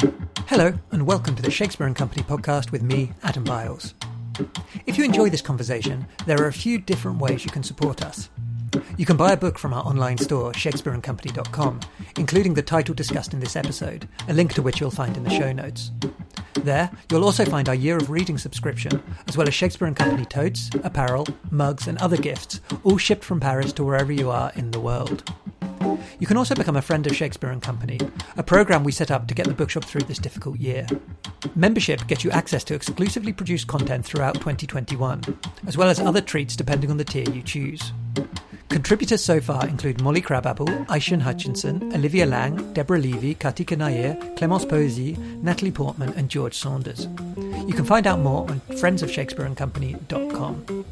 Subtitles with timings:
[0.00, 3.94] Hello, and welcome to the Shakespeare and Company podcast with me, Adam Biles.
[4.86, 8.30] If you enjoy this conversation, there are a few different ways you can support us.
[8.96, 11.80] You can buy a book from our online store, shakespeareandcompany.com,
[12.16, 15.30] including the title discussed in this episode, a link to which you'll find in the
[15.30, 15.90] show notes.
[16.54, 20.24] There, you'll also find our year of reading subscription, as well as Shakespeare and Company
[20.24, 24.70] totes, apparel, mugs, and other gifts, all shipped from Paris to wherever you are in
[24.70, 25.30] the world.
[26.18, 27.98] You can also become a friend of Shakespeare and Company,
[28.36, 30.86] a program we set up to get the bookshop through this difficult year.
[31.54, 35.22] Membership gets you access to exclusively produced content throughout 2021,
[35.66, 37.92] as well as other treats depending on the tier you choose.
[38.68, 44.66] Contributors so far include Molly Crabapple, Aishan Hutchinson, Olivia Laing, Deborah Levy, Karthika Nair, Clemence
[44.66, 47.08] Poesy, Natalie Portman, and George Saunders.
[47.36, 50.84] You can find out more on friendsofshakespeareandcompany.com.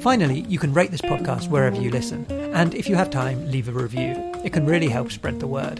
[0.00, 3.68] Finally, you can rate this podcast wherever you listen, and if you have time, leave
[3.68, 4.14] a review.
[4.42, 5.78] It can really help spread the word.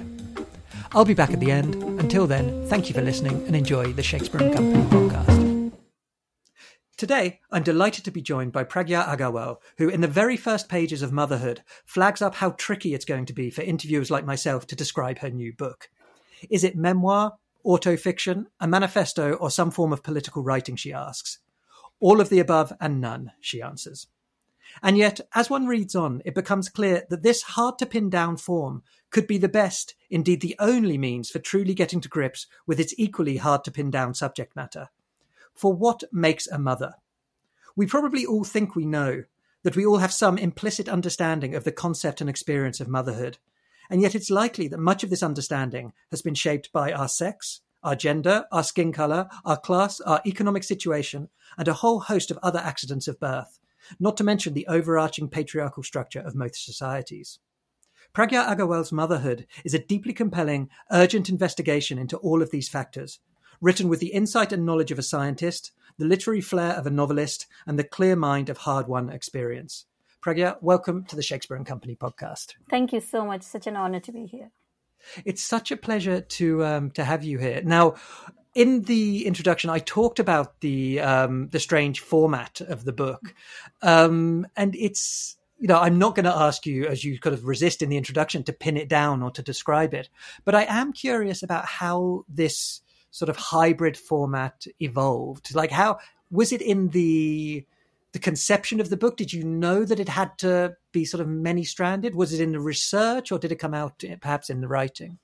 [0.92, 1.74] I'll be back at the end.
[1.74, 5.72] Until then, thank you for listening and enjoy the Shakespeare and Company podcast.
[6.98, 11.00] Today, I'm delighted to be joined by Pragya Agarwal, who, in the very first pages
[11.00, 14.77] of Motherhood, flags up how tricky it's going to be for interviewers like myself to
[14.77, 15.88] describe her new book.
[16.50, 21.38] Is it memoir, autofiction, a manifesto, or some form of political writing, she asks.
[22.00, 24.08] All of the above and none, she answers.
[24.82, 28.36] And yet, as one reads on, it becomes clear that this hard to pin down
[28.36, 32.78] form could be the best, indeed the only means for truly getting to grips with
[32.78, 34.91] its equally hard to pin down subject matter.
[35.55, 36.94] For what makes a mother?
[37.74, 39.24] We probably all think we know,
[39.62, 43.38] that we all have some implicit understanding of the concept and experience of motherhood.
[43.88, 47.61] And yet it's likely that much of this understanding has been shaped by our sex,
[47.83, 52.38] our gender, our skin color, our class, our economic situation, and a whole host of
[52.42, 53.58] other accidents of birth,
[53.98, 57.39] not to mention the overarching patriarchal structure of most societies.
[58.15, 63.19] Pragya Agarwal's Motherhood is a deeply compelling, urgent investigation into all of these factors,
[63.61, 67.47] written with the insight and knowledge of a scientist, the literary flair of a novelist,
[67.67, 69.86] and the clear mind of hard won experience.
[70.25, 72.55] Pragya, welcome to the Shakespeare and Company podcast.
[72.70, 73.42] Thank you so much.
[73.42, 74.51] Such an honor to be here.
[75.25, 77.63] It's such a pleasure to um, to have you here.
[77.63, 77.95] Now,
[78.56, 83.34] in the introduction, I talked about the um, the strange format of the book,
[83.83, 87.45] um, and it's you know I'm not going to ask you as you kind of
[87.45, 90.08] resist in the introduction to pin it down or to describe it,
[90.46, 92.80] but I am curious about how this
[93.11, 95.55] sort of hybrid format evolved.
[95.55, 95.98] Like how
[96.30, 97.66] was it in the
[98.12, 99.18] the conception of the book?
[99.18, 102.14] Did you know that it had to be sort of many stranded?
[102.14, 105.18] Was it in the research or did it come out perhaps in the writing?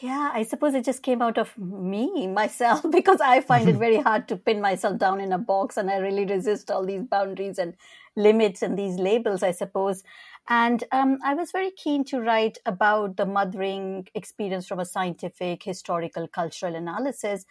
[0.00, 3.98] Yeah, I suppose it just came out of me, myself, because I find it very
[3.98, 7.58] hard to pin myself down in a box and I really resist all these boundaries
[7.58, 7.74] and
[8.16, 10.02] limits and these labels, I suppose.
[10.48, 15.62] And um, I was very keen to write about the mothering experience from a scientific,
[15.62, 17.44] historical, cultural analysis.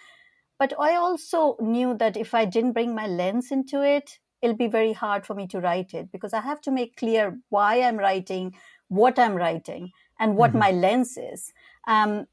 [0.57, 4.67] But I also knew that if I didn't bring my lens into it, it'll be
[4.67, 7.97] very hard for me to write it because I have to make clear why I'm
[7.97, 8.55] writing,
[8.87, 10.59] what I'm writing, and what mm-hmm.
[10.59, 11.53] my lens is.
[11.87, 12.25] Um,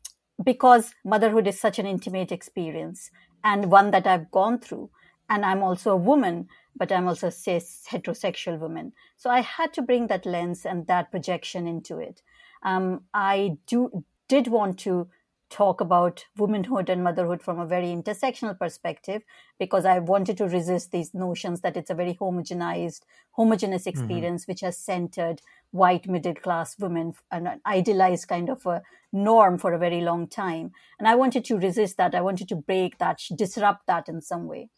[0.43, 3.11] because motherhood is such an intimate experience
[3.43, 4.91] and one that I've gone through.
[5.29, 8.93] And I'm also a woman, but I'm also a cis heterosexual woman.
[9.17, 12.23] So I had to bring that lens and that projection into it.
[12.63, 15.09] Um, I do did want to
[15.49, 19.23] talk about womanhood and motherhood from a very intersectional perspective
[19.59, 23.03] because I wanted to resist these notions that it's a very homogenized,
[23.33, 23.91] homogeneous mm-hmm.
[23.91, 24.53] experience mm-hmm.
[24.53, 28.83] which has centered white middle class women an idealized kind of a
[29.13, 30.73] norm for a very long time.
[30.99, 32.15] And I wanted to resist that.
[32.15, 34.69] I wanted to break that, disrupt that in some way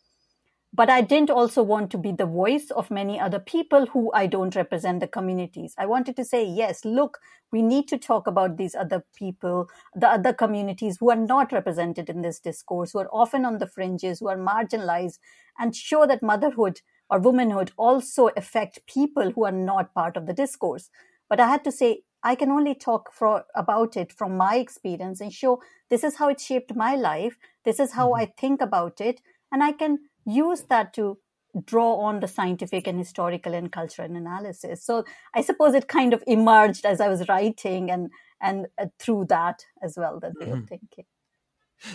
[0.72, 4.26] but I didn't also want to be the voice of many other people who I
[4.26, 5.74] don't represent the communities.
[5.78, 7.18] I wanted to say, yes, look,
[7.50, 12.10] we need to talk about these other people, the other communities who are not represented
[12.10, 15.18] in this discourse, who are often on the fringes, who are marginalized,
[15.58, 16.80] and show that motherhood
[17.10, 20.90] or womanhood also affect people who are not part of the discourse.
[21.28, 25.20] But I had to say, I can only talk for, about it from my experience
[25.20, 27.38] and show this is how it shaped my life.
[27.64, 28.22] This is how mm-hmm.
[28.22, 29.20] I think about it.
[29.52, 31.18] And I can use that to
[31.64, 34.84] draw on the scientific and historical and cultural analysis.
[34.84, 35.04] So
[35.34, 38.10] I suppose it kind of emerged as I was writing and
[38.40, 40.62] and uh, through that as well that way mm-hmm.
[40.62, 41.04] of thinking.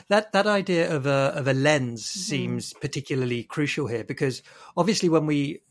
[0.10, 2.20] That that idea of a of a lens mm-hmm.
[2.20, 4.42] seems particularly crucial here because
[4.78, 5.62] obviously when we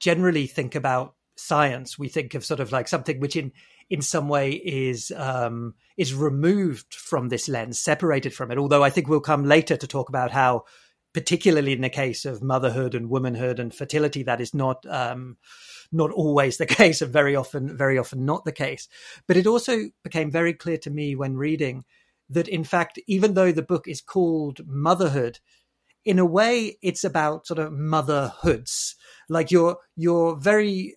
[0.00, 3.52] generally think about science, we think of sort of like something which in
[3.90, 8.58] in some way is um, is removed from this lens, separated from it.
[8.58, 10.64] Although I think we'll come later to talk about how
[11.12, 15.36] particularly in the case of motherhood and womanhood and fertility, that is not um,
[15.92, 18.88] not always the case, and very often, very often not the case.
[19.26, 21.84] But it also became very clear to me when reading
[22.30, 25.38] that in fact, even though the book is called Motherhood,
[26.04, 28.96] in a way it's about sort of motherhoods.
[29.28, 30.96] Like you're you're very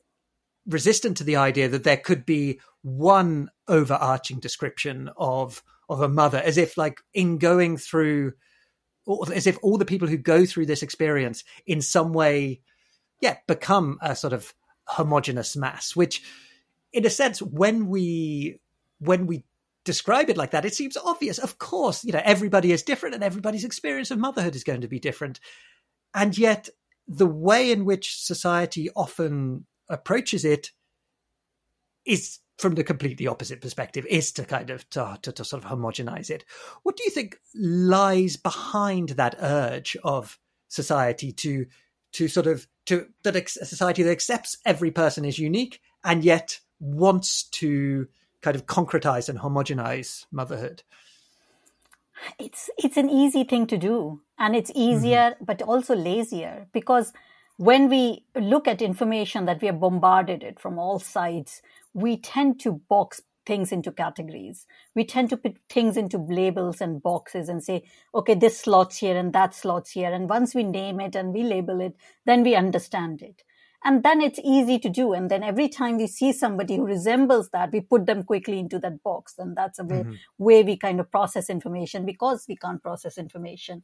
[0.67, 6.39] resistant to the idea that there could be one overarching description of of a mother,
[6.39, 8.33] as if like in going through
[9.33, 12.59] as if all the people who go through this experience in some way,
[13.21, 14.53] yeah, become a sort of
[14.85, 16.21] homogenous mass, which
[16.91, 18.59] in a sense, when we
[18.99, 19.45] when we
[19.87, 21.39] describe it like that, it seems obvious.
[21.39, 24.87] Of course, you know, everybody is different and everybody's experience of motherhood is going to
[24.87, 25.39] be different.
[26.13, 26.69] And yet
[27.07, 30.71] the way in which society often approaches it
[32.05, 35.69] is from the completely opposite perspective is to kind of to, to, to, sort of
[35.69, 36.43] homogenize it
[36.83, 41.65] what do you think lies behind that urge of society to
[42.11, 46.59] to sort of to that a society that accepts every person is unique and yet
[46.79, 48.07] wants to
[48.47, 50.83] kind of concretize and homogenize motherhood
[52.39, 55.45] it's it's an easy thing to do and it's easier mm-hmm.
[55.49, 57.13] but also lazier because
[57.57, 61.61] when we look at information that we are bombarded it from all sides
[61.93, 64.67] we tend to box things into categories.
[64.93, 67.83] We tend to put things into labels and boxes and say,
[68.13, 70.11] okay, this slots here and that slots here.
[70.11, 71.95] And once we name it and we label it,
[72.25, 73.43] then we understand it.
[73.83, 75.13] And then it's easy to do.
[75.13, 78.79] And then every time we see somebody who resembles that, we put them quickly into
[78.79, 79.35] that box.
[79.37, 80.13] And that's a way, mm-hmm.
[80.37, 83.83] way we kind of process information because we can't process information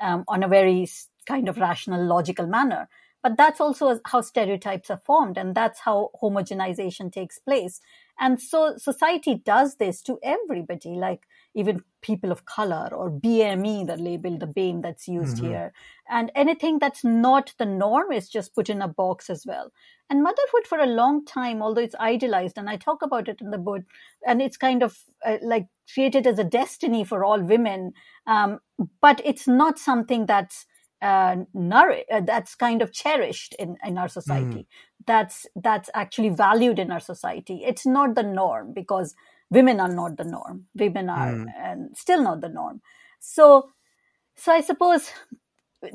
[0.00, 0.88] um, on a very
[1.26, 2.88] kind of rational, logical manner.
[3.22, 7.80] But that's also how stereotypes are formed, and that's how homogenization takes place.
[8.22, 11.26] And so society does this to everybody, like
[11.56, 15.48] even people of color or BME, the label, the BAME that's used mm-hmm.
[15.48, 15.72] here.
[16.08, 19.72] And anything that's not the norm is just put in a box as well.
[20.08, 23.50] And motherhood for a long time, although it's idealized, and I talk about it in
[23.50, 23.82] the book,
[24.24, 24.96] and it's kind of
[25.26, 27.92] uh, like created as a destiny for all women,
[28.28, 28.60] um,
[29.00, 30.64] but it's not something that's
[31.02, 31.36] uh,
[32.12, 34.60] uh, that's kind of cherished in, in our society.
[34.60, 34.66] Mm.
[35.06, 37.62] That's that's actually valued in our society.
[37.64, 39.14] It's not the norm because
[39.50, 40.66] women are not the norm.
[40.74, 41.46] Women are mm.
[41.58, 42.80] and still not the norm.
[43.18, 43.70] So
[44.36, 45.10] so I suppose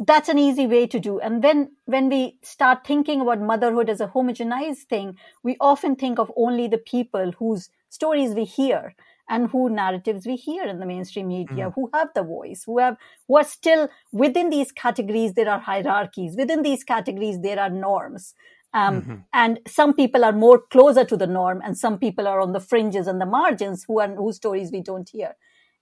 [0.06, 1.20] that's an easy way to do.
[1.20, 6.20] And when when we start thinking about motherhood as a homogenized thing, we often think
[6.20, 8.96] of only the people whose stories we hear
[9.30, 11.74] and who narratives we hear in the mainstream media, mm.
[11.76, 12.98] who have the voice, who have
[13.28, 15.34] who are still within these categories.
[15.34, 17.42] There are hierarchies within these categories.
[17.42, 18.34] There are norms.
[18.74, 19.16] Um, mm-hmm.
[19.34, 22.60] And some people are more closer to the norm, and some people are on the
[22.60, 25.36] fringes and the margins, who are whose stories we don't hear.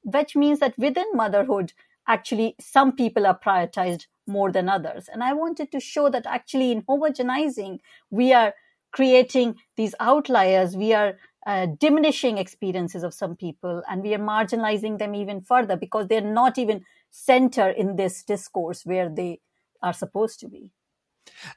[0.04, 1.74] Which means that within motherhood,
[2.08, 5.10] actually, some people are prioritized more than others.
[5.12, 8.54] And I wanted to show that actually, in homogenizing, we are
[8.92, 10.76] creating these outliers.
[10.78, 15.78] We are uh, diminishing experiences of some people and we are marginalizing them even further
[15.78, 19.40] because they're not even center in this discourse where they
[19.82, 20.72] are supposed to be.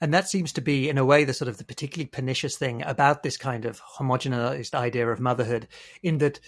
[0.00, 2.82] And that seems to be in a way the sort of the particularly pernicious thing
[2.85, 5.69] about this kind of homogenized idea of motherhood
[6.02, 6.40] in that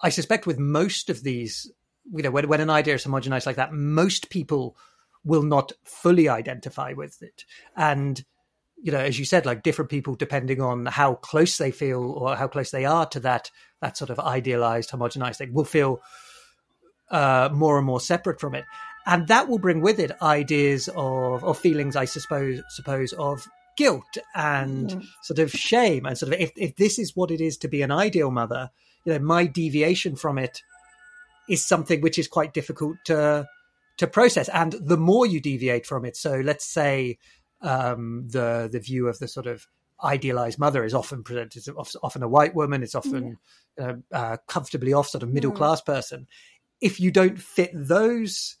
[0.00, 1.72] i suspect with most of these
[2.14, 4.76] you know when, when an idea is homogenized like that most people
[5.26, 7.44] will not fully identify with it.
[7.76, 8.24] And
[8.82, 12.36] you know, as you said, like different people, depending on how close they feel or
[12.36, 13.50] how close they are to that
[13.80, 16.00] that sort of idealized, homogenized thing, will feel
[17.10, 18.64] uh, more and more separate from it,
[19.06, 23.46] and that will bring with it ideas of or feelings, I suppose, suppose of
[23.76, 25.04] guilt and mm.
[25.22, 27.82] sort of shame, and sort of if if this is what it is to be
[27.82, 28.70] an ideal mother,
[29.04, 30.62] you know, my deviation from it
[31.48, 33.46] is something which is quite difficult to
[33.98, 37.18] to process, and the more you deviate from it, so let's say
[37.60, 39.66] um, the the view of the sort of
[40.02, 42.82] idealized mother is often presented as often a white woman.
[42.82, 43.38] It's often
[43.78, 43.84] yeah.
[43.84, 45.56] uh, uh, comfortably off, sort of middle mm.
[45.56, 46.26] class person.
[46.80, 48.56] If you don't fit those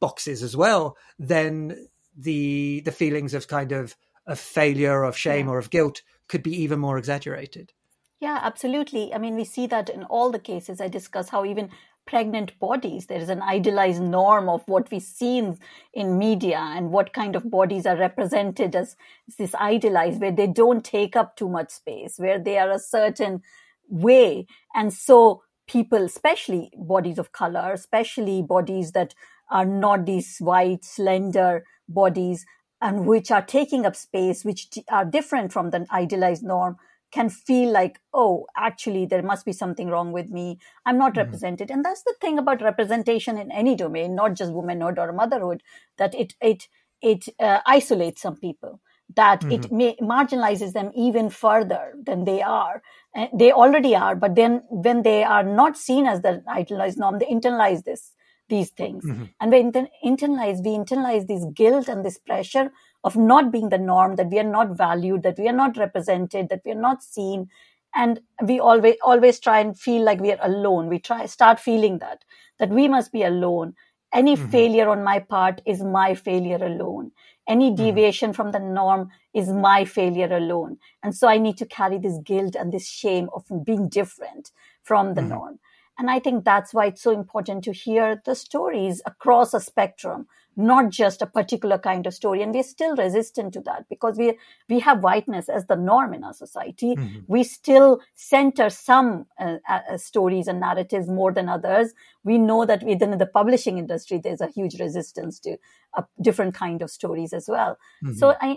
[0.00, 5.52] boxes as well, then the the feelings of kind of of failure, of shame, yeah.
[5.52, 7.72] or of guilt could be even more exaggerated.
[8.20, 9.14] Yeah, absolutely.
[9.14, 11.70] I mean, we see that in all the cases I discuss how even
[12.08, 13.06] pregnant bodies.
[13.06, 15.58] There is an idealized norm of what we see in,
[15.92, 18.96] in media and what kind of bodies are represented as
[19.38, 23.42] this idealized, where they don't take up too much space, where they are a certain
[23.88, 24.46] way.
[24.74, 29.14] And so people, especially bodies of color, especially bodies that
[29.50, 32.46] are not these white, slender bodies,
[32.80, 36.78] and which are taking up space, which are different from the idealized norm,
[37.10, 40.58] can feel like, oh, actually, there must be something wrong with me.
[40.84, 41.20] I'm not mm-hmm.
[41.20, 41.70] represented.
[41.70, 45.62] And that's the thing about representation in any domain, not just womanhood or motherhood,
[45.96, 46.68] that it, it,
[47.00, 48.80] it uh, isolates some people.
[49.14, 49.52] that mm-hmm.
[49.52, 52.82] it may, marginalizes them even further than they are.
[53.14, 57.18] And they already are, but then when they are not seen as the idealized norm,
[57.18, 58.12] they internalize this
[58.50, 59.04] these things.
[59.04, 59.24] Mm-hmm.
[59.40, 62.70] And we inter- internalize, we internalize this guilt and this pressure
[63.08, 66.50] of not being the norm, that we are not valued, that we are not represented,
[66.50, 67.48] that we are not seen.
[67.94, 70.88] And we always, always try and feel like we are alone.
[70.88, 72.26] We try, start feeling that,
[72.58, 73.72] that we must be alone.
[74.12, 74.50] Any mm-hmm.
[74.50, 77.12] failure on my part is my failure alone.
[77.46, 77.82] Any mm-hmm.
[77.82, 78.36] deviation mm-hmm.
[78.36, 80.76] from the norm is my failure alone.
[81.02, 84.50] And so I need to carry this guilt and this shame of being different
[84.82, 85.30] from the mm-hmm.
[85.30, 85.58] norm.
[85.98, 90.26] And I think that's why it's so important to hear the stories across a spectrum
[90.58, 92.42] not just a particular kind of story.
[92.42, 94.36] And we're still resistant to that because we
[94.68, 96.96] we have whiteness as the norm in our society.
[96.96, 97.20] Mm-hmm.
[97.28, 101.92] we still center some uh, uh, stories and narratives more than others
[102.28, 105.56] we know that within the publishing industry there's a huge resistance to
[105.96, 108.12] a different kind of stories as well mm-hmm.
[108.22, 108.50] so i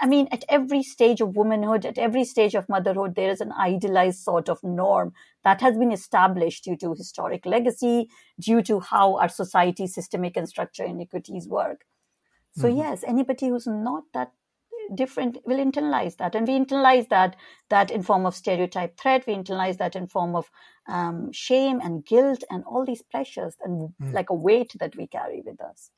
[0.00, 3.52] i mean at every stage of womanhood at every stage of motherhood there is an
[3.66, 5.12] idealized sort of norm
[5.44, 8.08] that has been established due to historic legacy
[8.48, 11.84] due to how our society systemic and structure inequities work
[12.56, 12.78] so mm-hmm.
[12.78, 14.32] yes anybody who's not that
[14.94, 16.34] different will internalize that.
[16.34, 17.36] And we internalize that
[17.70, 19.26] that in form of stereotype threat.
[19.26, 20.50] We internalize that in form of
[20.88, 24.12] um, shame and guilt and all these pressures and mm.
[24.12, 25.90] like a weight that we carry with us.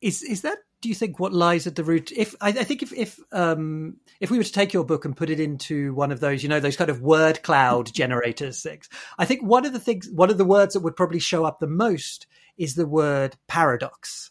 [0.00, 2.10] Is is that do you think what lies at the root?
[2.12, 5.16] If i, I think if if um if we were to take your book and
[5.16, 8.88] put it into one of those you know those kind of word cloud generators things
[9.18, 11.60] i think one of the things one of the words that would probably show up
[11.60, 12.26] the most
[12.62, 14.30] is the word paradox.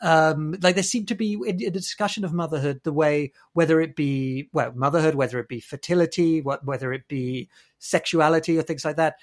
[0.00, 3.80] Um, like there seemed to be in, in, a discussion of motherhood the way whether
[3.80, 7.48] it be well motherhood whether it be fertility what whether it be
[7.78, 9.16] sexuality or things like that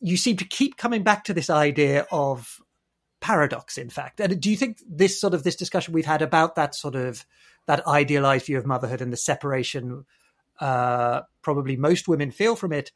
[0.00, 2.60] you seem to keep coming back to this idea of
[3.20, 4.20] paradox in fact.
[4.20, 7.26] And do you think this sort of this discussion we've had about that sort of
[7.66, 10.04] that idealized view of motherhood and the separation
[10.60, 12.92] uh, probably most women feel from it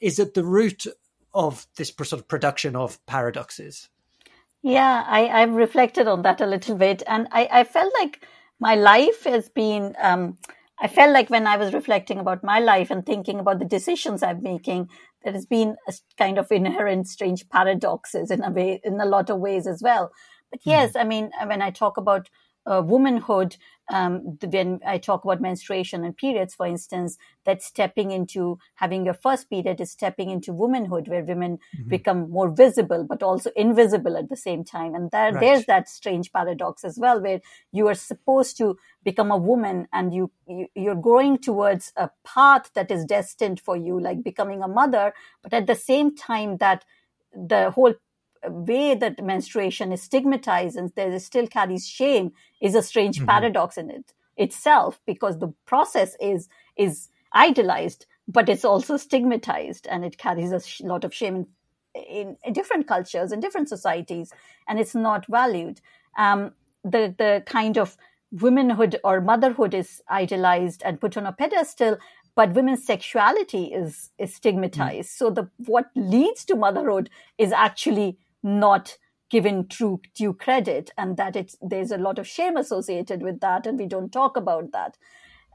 [0.00, 0.86] is at the root
[1.32, 3.88] of this sort of production of paradoxes
[4.62, 8.26] yeah, I, I've reflected on that a little bit, and I, I felt like
[8.58, 9.94] my life has been.
[9.98, 10.38] Um,
[10.82, 14.22] I felt like when I was reflecting about my life and thinking about the decisions
[14.22, 14.88] I'm making,
[15.22, 19.28] there has been a kind of inherent strange paradoxes in a way, in a lot
[19.28, 20.10] of ways as well.
[20.50, 20.70] But hmm.
[20.70, 21.00] yes, mm.
[21.00, 22.28] I mean, when I talk about
[22.70, 23.56] uh, womanhood,
[23.92, 29.14] um, when I talk about menstruation and periods, for instance, that stepping into having your
[29.14, 31.88] first period is stepping into womanhood, where women mm-hmm.
[31.88, 34.94] become more visible, but also invisible at the same time.
[34.94, 35.40] And there, right.
[35.40, 37.40] there's that strange paradox as well, where
[37.72, 42.70] you are supposed to become a woman and you, you you're going towards a path
[42.74, 45.12] that is destined for you, like becoming a mother,
[45.42, 46.84] but at the same time that
[47.34, 47.94] the whole
[48.44, 53.26] way that menstruation is stigmatized and there still carries shame is a strange mm-hmm.
[53.26, 60.04] paradox in it itself because the process is is idolized but it's also stigmatized and
[60.04, 61.46] it carries a sh- lot of shame
[61.94, 64.32] in, in, different cultures and different societies
[64.68, 65.80] and it's not valued
[66.16, 66.52] um,
[66.84, 67.96] the the kind of
[68.32, 71.98] womanhood or motherhood is idolized and put on a pedestal
[72.34, 75.18] but women's sexuality is is stigmatized mm.
[75.18, 78.96] so the what leads to motherhood is actually not
[79.30, 83.66] given true due credit and that it's there's a lot of shame associated with that
[83.66, 84.96] and we don't talk about that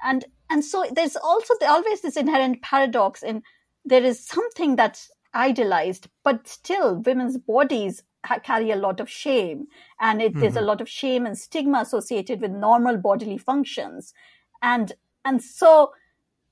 [0.03, 3.43] and and so there's also always this inherent paradox in
[3.83, 8.03] there is something that's idolized but still women's bodies
[8.43, 9.67] carry a lot of shame
[9.99, 10.39] and it, mm-hmm.
[10.39, 10.67] there's a mm-hmm.
[10.67, 14.13] lot of shame and stigma associated with normal bodily functions
[14.61, 14.93] and
[15.25, 15.91] and so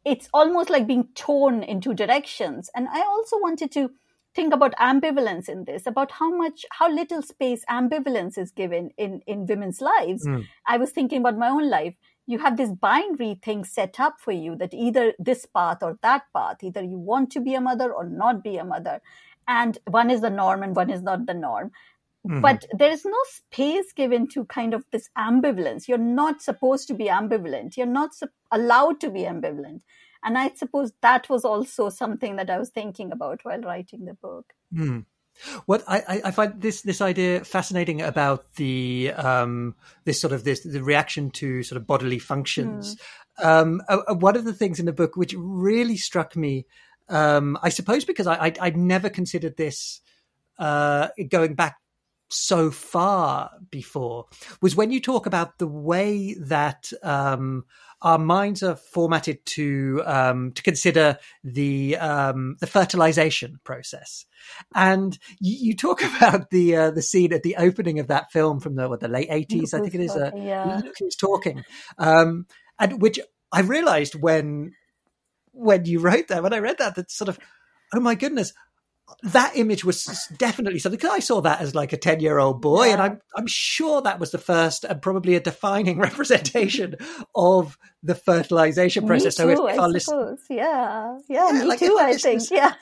[0.05, 3.89] it's almost like being torn in two directions and i also wanted to
[4.35, 9.21] think about ambivalence in this about how much how little space ambivalence is given in
[9.27, 10.25] in women's lives.
[10.25, 10.47] Mm.
[10.67, 11.95] i was thinking about my own life.
[12.25, 16.23] You have this binary thing set up for you that either this path or that
[16.33, 19.01] path either you want to be a mother or not be a mother.
[19.47, 21.71] And one is the norm and one is not the norm.
[22.25, 22.39] Mm-hmm.
[22.39, 25.89] but there is no space given to kind of this ambivalence.
[25.89, 27.75] You're not supposed to be ambivalent.
[27.75, 29.81] You're not su- allowed to be ambivalent
[30.23, 34.13] and I suppose that was also something that I was thinking about while writing the
[34.13, 34.53] book.
[34.73, 35.05] Mm.
[35.65, 39.75] What I, I, find this this idea fascinating about the um,
[40.05, 42.95] this sort of this the reaction to sort of bodily functions.
[43.39, 43.45] Mm.
[43.45, 46.67] Um, uh, uh, one of the things in the book which really struck me,
[47.09, 50.01] um, I suppose, because I, I would never considered this
[50.59, 51.77] uh, going back
[52.33, 54.25] so far before
[54.61, 57.65] was when you talk about the way that um,
[58.01, 64.25] our minds are formatted to um, to consider the um, the fertilization process,
[64.75, 68.59] and you, you talk about the uh, the scene at the opening of that film
[68.59, 70.15] from the what, the late eighties, I think it is.
[70.15, 70.81] Uh, yeah.
[70.83, 71.63] Look Who's Talking,
[71.97, 72.45] um,
[72.77, 73.19] and which
[73.51, 74.73] I realized when
[75.53, 77.39] when you wrote that when I read that that sort of
[77.93, 78.53] oh my goodness
[79.23, 80.05] that image was
[80.37, 82.93] definitely something because I saw that as like a 10 year old boy yeah.
[82.93, 86.95] and I'm I'm sure that was the first and probably a defining representation
[87.35, 89.39] of the fertilization process.
[89.39, 90.39] Me too, so if, if I suppose.
[90.49, 91.17] yeah.
[91.29, 92.43] Yeah, yeah me like too, I think.
[92.51, 92.73] Yeah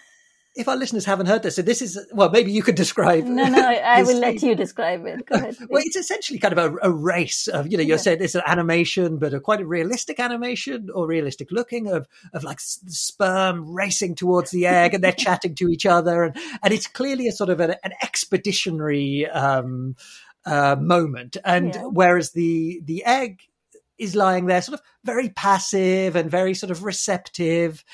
[0.56, 3.24] if our listeners haven't heard this, so this is well, maybe you could describe.
[3.24, 5.26] No, no, I will let you describe it.
[5.26, 5.56] Go ahead.
[5.70, 8.02] well, it's essentially kind of a, a race of you know you're yeah.
[8.02, 12.44] saying it's an animation, but a quite a realistic animation or realistic looking of of
[12.44, 16.88] like sperm racing towards the egg, and they're chatting to each other, and and it's
[16.88, 19.30] clearly a sort of an, an expeditionary.
[19.30, 19.96] Um,
[20.44, 21.84] uh, moment, and yeah.
[21.84, 23.42] whereas the the egg
[24.02, 27.86] is lying there sort of very passive and very sort of receptive.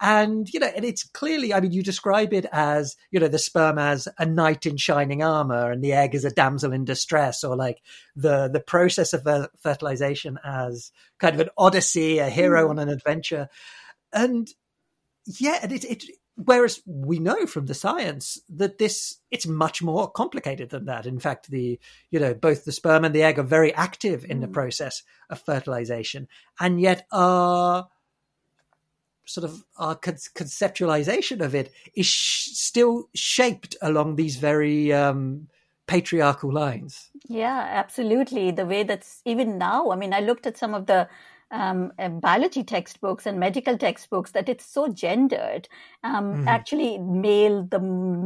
[0.00, 3.38] And, you know, and it's clearly, I mean, you describe it as, you know, the
[3.38, 7.44] sperm as a knight in shining armor and the egg as a damsel in distress
[7.44, 7.80] or like
[8.16, 9.24] the, the process of
[9.62, 10.90] fertilization as
[11.20, 12.70] kind of an odyssey, a hero mm.
[12.70, 13.48] on an adventure.
[14.12, 14.48] And
[15.26, 16.04] yeah, and it, it,
[16.36, 21.06] whereas we know from the science that this it's much more complicated than that.
[21.06, 21.78] In fact the
[22.10, 24.42] you know both the sperm and the egg are very active in mm.
[24.42, 26.28] the process of fertilization.
[26.58, 27.88] And yet our
[29.24, 35.48] sort of our conceptualization of it is sh- still shaped along these very um,
[35.86, 37.10] patriarchal lines.
[37.28, 38.50] Yeah absolutely.
[38.50, 41.08] The way that's even now i mean i looked at some of the
[41.52, 45.68] um, uh, biology textbooks and medical textbooks that it's so gendered.
[46.02, 46.48] Um, mm-hmm.
[46.48, 47.78] Actually, male the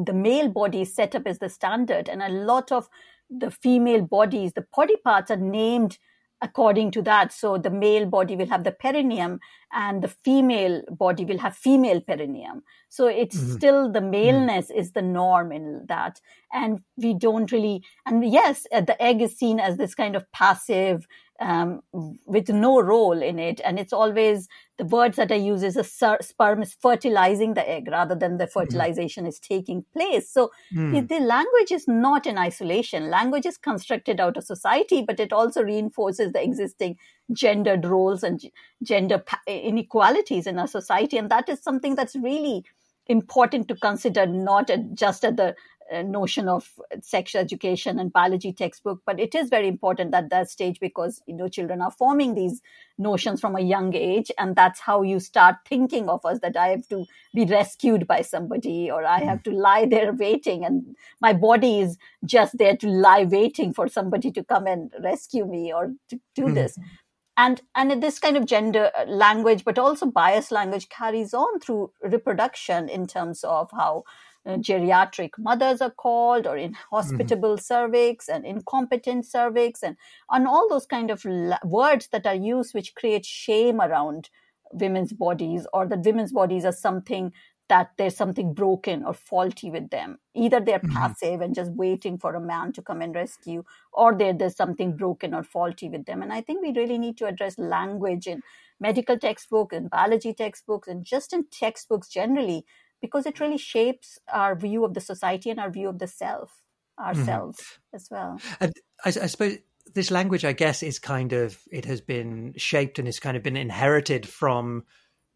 [0.07, 2.89] the male body set up as the standard, and a lot of
[3.29, 5.99] the female bodies, the body parts are named
[6.43, 7.33] according to that.
[7.33, 9.41] So the male body will have the perineum
[9.73, 12.63] and the female body will have female perineum.
[12.89, 13.53] So it's mm-hmm.
[13.55, 14.11] still the mm-hmm.
[14.11, 14.79] maleness mm-hmm.
[14.79, 16.21] is the norm in that.
[16.53, 20.31] And we don't really, and yes, uh, the egg is seen as this kind of
[20.33, 21.07] passive,
[21.41, 23.61] um, with no role in it.
[23.65, 27.89] And it's always the words that I use is a sperm is fertilizing the egg
[27.91, 28.59] rather than the mm-hmm.
[28.59, 29.29] fertilization mm-hmm.
[29.29, 30.31] is taking place.
[30.31, 30.93] So mm.
[30.93, 33.11] the, the, language is not in isolation.
[33.11, 36.97] Language is constructed out of society, but it also reinforces the existing
[37.33, 38.41] gendered roles and
[38.83, 41.17] gender inequalities in our society.
[41.17, 42.65] And that is something that's really
[43.07, 45.55] important to consider, not just at the
[46.03, 46.69] notion of
[47.03, 51.35] sex education and biology textbook but it is very important at that stage because you
[51.35, 52.61] know children are forming these
[52.99, 56.69] notions from a young age and that's how you start thinking of us that i
[56.69, 61.33] have to be rescued by somebody or i have to lie there waiting and my
[61.33, 65.93] body is just there to lie waiting for somebody to come and rescue me or
[66.09, 66.55] to do mm-hmm.
[66.55, 66.79] this
[67.37, 71.91] and and this kind of gender uh, language but also bias language carries on through
[72.03, 74.03] reproduction in terms of how uh,
[74.47, 77.61] geriatric mothers are called or inhospitable mm-hmm.
[77.61, 79.97] cervix and incompetent cervix and
[80.29, 84.31] on all those kind of la- words that are used which create shame around
[84.73, 87.33] women's bodies or that women's bodies are something
[87.69, 90.97] that there's something broken or faulty with them either they're mm-hmm.
[90.97, 95.35] passive and just waiting for a man to come and rescue or there's something broken
[95.35, 98.41] or faulty with them and i think we really need to address language in
[98.79, 102.65] medical textbooks and biology textbooks and just in textbooks generally
[103.07, 106.63] because it really shapes our view of the society and our view of the self
[106.99, 107.97] ourselves mm-hmm.
[107.97, 108.73] as well and
[109.05, 109.59] I, I, suppose
[109.95, 113.43] this language i guess is kind of it has been shaped and it's kind of
[113.43, 114.85] been inherited from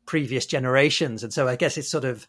[0.07, 2.27] previous generations and so i guess it's sort of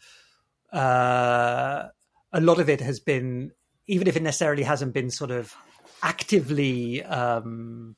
[0.74, 1.88] uh,
[2.32, 3.52] a lot of it has been
[3.88, 5.54] even if it necessarily hasn't been sort of
[6.04, 7.96] actively um,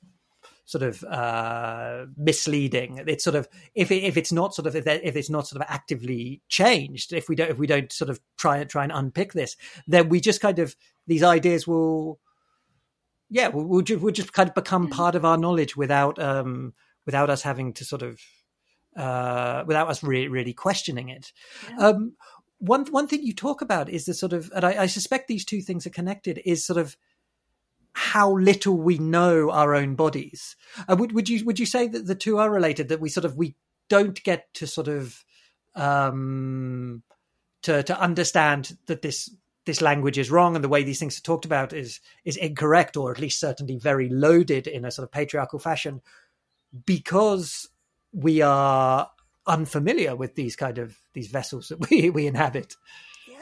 [0.73, 2.99] sort of uh, misleading.
[3.05, 5.61] It's sort of if it, if it's not sort of if, if it's not sort
[5.61, 8.91] of actively changed, if we don't if we don't sort of try and try and
[8.91, 9.55] unpick this,
[9.87, 12.19] then we just kind of these ideas will,
[13.29, 16.73] yeah, will will just, will just kind of become part of our knowledge without um
[17.05, 18.19] without us having to sort of
[18.97, 21.31] uh without us really really questioning it.
[21.69, 21.89] Yeah.
[21.89, 22.13] Um,
[22.57, 25.45] one one thing you talk about is the sort of, and I, I suspect these
[25.45, 26.41] two things are connected.
[26.45, 26.97] Is sort of
[27.93, 30.55] how little we know our own bodies.
[30.87, 32.89] Uh, would would you would you say that the two are related?
[32.89, 33.55] That we sort of we
[33.89, 35.23] don't get to sort of
[35.75, 37.03] um,
[37.63, 39.29] to to understand that this
[39.65, 42.97] this language is wrong and the way these things are talked about is is incorrect
[42.97, 46.01] or at least certainly very loaded in a sort of patriarchal fashion
[46.85, 47.69] because
[48.11, 49.09] we are
[49.45, 52.75] unfamiliar with these kind of these vessels that we we inhabit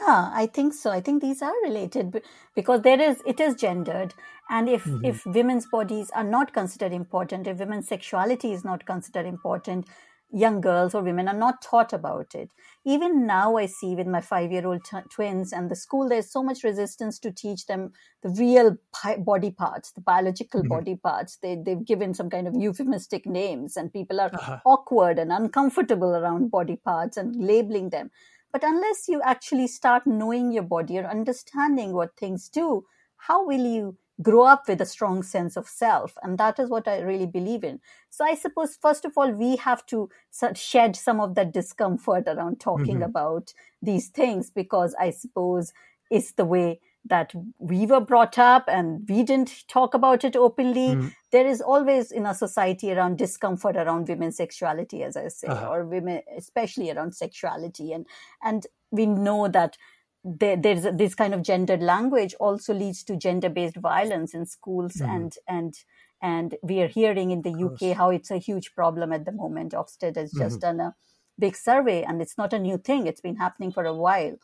[0.04, 0.90] Yeah, I think so.
[0.90, 2.22] I think these are related
[2.54, 4.14] because there is it is gendered,
[4.50, 5.04] and if mm-hmm.
[5.04, 9.86] if women's bodies are not considered important, if women's sexuality is not considered important,
[10.32, 12.50] young girls or women are not taught about it.
[12.84, 16.32] Even now, I see with my five year old t- twins and the school, there's
[16.32, 20.68] so much resistance to teach them the real pi- body parts, the biological mm-hmm.
[20.68, 21.36] body parts.
[21.36, 24.58] They, they've given some kind of euphemistic names, and people are uh-huh.
[24.64, 28.10] awkward and uncomfortable around body parts and labeling them.
[28.52, 32.84] But unless you actually start knowing your body or understanding what things do,
[33.16, 36.86] how will you grow up with a strong sense of self and that is what
[36.86, 40.08] i really believe in so i suppose first of all we have to
[40.54, 43.04] shed some of that discomfort around talking mm-hmm.
[43.04, 45.72] about these things because i suppose
[46.10, 50.88] it's the way that we were brought up and we didn't talk about it openly
[50.88, 51.08] mm-hmm.
[51.32, 55.68] there is always in our society around discomfort around women's sexuality as i say uh-huh.
[55.68, 58.06] or women especially around sexuality and
[58.42, 59.76] and we know that
[60.24, 65.08] there, there's this kind of gendered language also leads to gender-based violence in schools mm.
[65.08, 65.74] and and
[66.22, 69.72] and we are hearing in the UK how it's a huge problem at the moment.
[69.72, 70.78] Ofsted has just mm-hmm.
[70.78, 70.94] done a
[71.38, 74.36] big survey, and it's not a new thing; it's been happening for a while.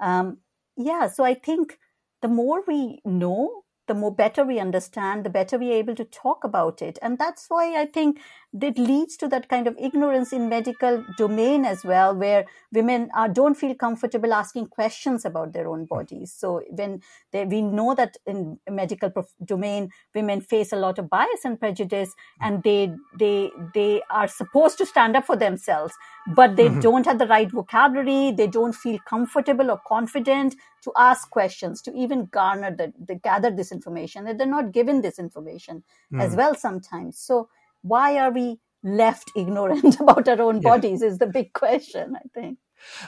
[0.00, 0.38] Um,
[0.76, 1.78] yeah, so I think
[2.24, 6.42] the more we know the more better we understand, the better we're able to talk
[6.42, 6.98] about it.
[7.02, 8.18] And that's why I think
[8.60, 13.28] it leads to that kind of ignorance in medical domain as well, where women are,
[13.28, 16.32] don't feel comfortable asking questions about their own bodies.
[16.32, 19.10] So when they, we know that in medical
[19.44, 24.78] domain, women face a lot of bias and prejudice, and they they they are supposed
[24.78, 25.94] to stand up for themselves,
[26.34, 26.80] but they mm-hmm.
[26.80, 28.30] don't have the right vocabulary.
[28.30, 33.50] They don't feel comfortable or confident to ask questions, to even garner the, the gather
[33.50, 34.24] this information.
[34.24, 36.22] That they're not given this information mm.
[36.22, 37.18] as well sometimes.
[37.18, 37.48] So
[37.84, 40.70] why are we left ignorant about our own yeah.
[40.70, 42.58] bodies is the big question, I think.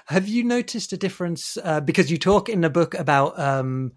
[0.06, 1.58] Have you noticed a difference?
[1.62, 3.92] Uh, because you talk in the book about um,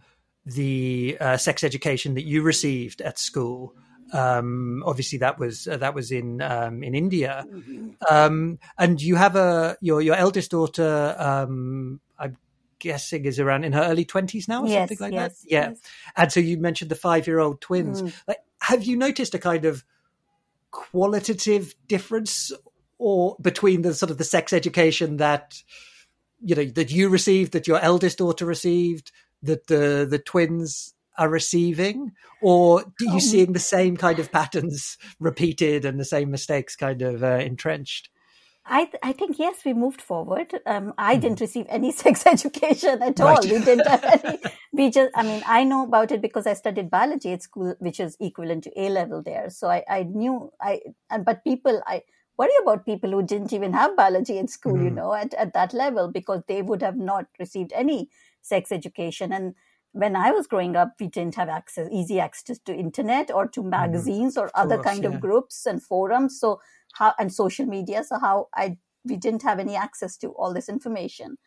[0.45, 3.75] the uh, sex education that you received at school.
[4.11, 7.91] Um, obviously, that was uh, that was in um, in India, mm-hmm.
[8.09, 11.15] Um, and you have a your your eldest daughter.
[11.17, 12.35] Um, I'm
[12.79, 15.51] guessing is around in her early twenties now, or yes, something like yes, that.
[15.51, 15.81] Yeah, yes.
[16.17, 18.01] and so you mentioned the five year old twins.
[18.01, 18.13] Mm.
[18.27, 19.85] Like, have you noticed a kind of
[20.71, 22.51] qualitative difference
[22.97, 25.61] or between the sort of the sex education that
[26.41, 29.11] you know that you received that your eldest daughter received
[29.43, 32.13] that the the twins are receiving?
[32.41, 36.75] Or do you um, seeing the same kind of patterns repeated and the same mistakes
[36.75, 38.09] kind of uh, entrenched
[38.69, 40.53] I, th- I think yes, we moved forward.
[40.65, 41.21] Um, I mm.
[41.21, 43.39] didn't receive any sex education at all.
[43.41, 44.39] We didn't have any.
[44.71, 47.99] We just, I mean, I know about it because I studied biology at school, which
[47.99, 49.49] is equivalent to A level there.
[49.49, 50.81] So I, I knew I,
[51.25, 52.03] but people, I
[52.37, 54.83] worry about people who didn't even have biology in school, mm.
[54.83, 58.09] you know, at, at that level because they would have not received any
[58.41, 59.33] sex education.
[59.33, 59.55] And
[59.91, 63.61] when I was growing up, we didn't have access, easy access to internet or to
[63.61, 63.69] mm-hmm.
[63.69, 64.41] magazines mm.
[64.41, 65.09] or other kind yeah.
[65.09, 66.39] of groups and forums.
[66.39, 66.59] So
[66.93, 70.69] how and social media so how i we didn't have any access to all this
[70.69, 71.37] information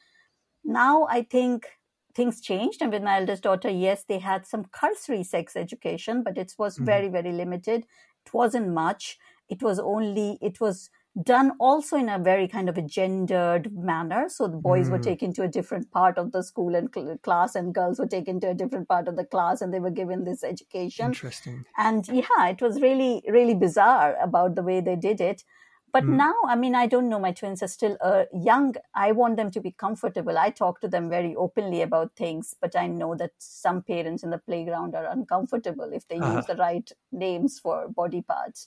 [0.64, 1.66] now i think
[2.14, 6.38] things changed and with my eldest daughter yes they had some cursory sex education but
[6.38, 6.84] it was mm-hmm.
[6.84, 7.84] very very limited
[8.24, 12.78] it wasn't much it was only it was done also in a very kind of
[12.78, 14.28] a gendered manner.
[14.28, 14.92] So the boys mm.
[14.92, 18.06] were taken to a different part of the school and cl- class and girls were
[18.06, 21.06] taken to a different part of the class and they were given this education.
[21.06, 21.66] Interesting.
[21.76, 25.44] And yeah it was really really bizarre about the way they did it.
[25.92, 26.16] But mm.
[26.16, 27.18] now i mean i don't know.
[27.18, 28.76] My twins are still uh, young.
[28.94, 30.38] I want them to be comfortable.
[30.38, 34.30] I talk to them very openly about things but i know that some parents in
[34.30, 36.36] the playground are uncomfortable if they uh-huh.
[36.36, 38.66] use the right names for body parts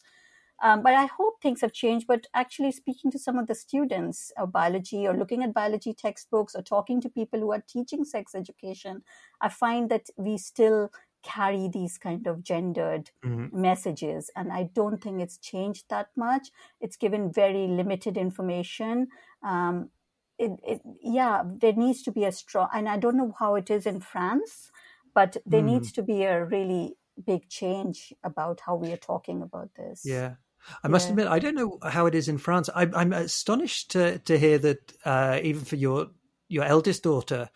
[0.61, 2.07] um, but I hope things have changed.
[2.07, 6.55] But actually, speaking to some of the students of biology or looking at biology textbooks
[6.55, 9.03] or talking to people who are teaching sex education,
[9.41, 10.91] I find that we still
[11.23, 13.59] carry these kind of gendered mm-hmm.
[13.59, 14.29] messages.
[14.35, 16.49] And I don't think it's changed that much.
[16.79, 19.07] It's given very limited information.
[19.43, 19.89] Um,
[20.37, 23.69] it, it, yeah, there needs to be a strong, and I don't know how it
[23.69, 24.71] is in France,
[25.13, 25.71] but there mm.
[25.71, 30.01] needs to be a really big change about how we are talking about this.
[30.03, 30.35] Yeah.
[30.83, 31.11] I must yeah.
[31.11, 32.69] admit, I don't know how it is in France.
[32.73, 36.07] I, am astonished to to hear that uh, even for your
[36.47, 37.49] your eldest daughter,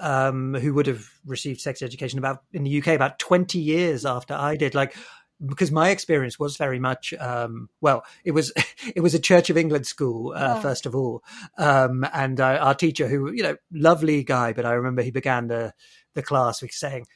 [0.00, 4.34] um, who would have received sex education about in the UK about 20 years after
[4.34, 4.96] I did, like
[5.44, 8.52] because my experience was very much um, well it was
[8.94, 10.60] it was a church of england school uh, oh.
[10.60, 11.22] first of all
[11.58, 15.48] um, and uh, our teacher who you know lovely guy but i remember he began
[15.48, 15.74] the
[16.14, 17.06] the class with saying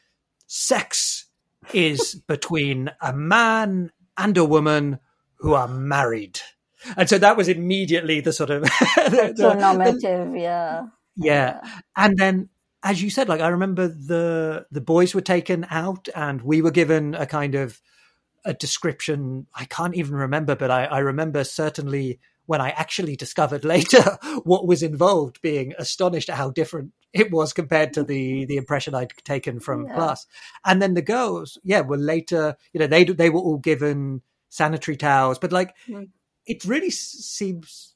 [0.47, 1.27] sex
[1.73, 4.99] is between a man and a woman
[5.41, 6.41] who are married.
[6.97, 8.63] And so that was immediately the sort of
[8.97, 10.87] the, normative, yeah.
[11.17, 11.61] Yeah.
[11.97, 12.49] And then
[12.83, 16.71] as you said, like I remember the the boys were taken out and we were
[16.71, 17.81] given a kind of
[18.45, 19.47] a description.
[19.55, 24.67] I can't even remember, but I, I remember certainly when I actually discovered later what
[24.67, 29.13] was involved, being astonished at how different it was compared to the the impression I'd
[29.25, 29.95] taken from yeah.
[29.95, 30.27] class.
[30.65, 32.57] And then the girls, yeah, were later.
[32.73, 36.09] You know, they they were all given sanitary towels, but like mm.
[36.45, 37.95] it really seems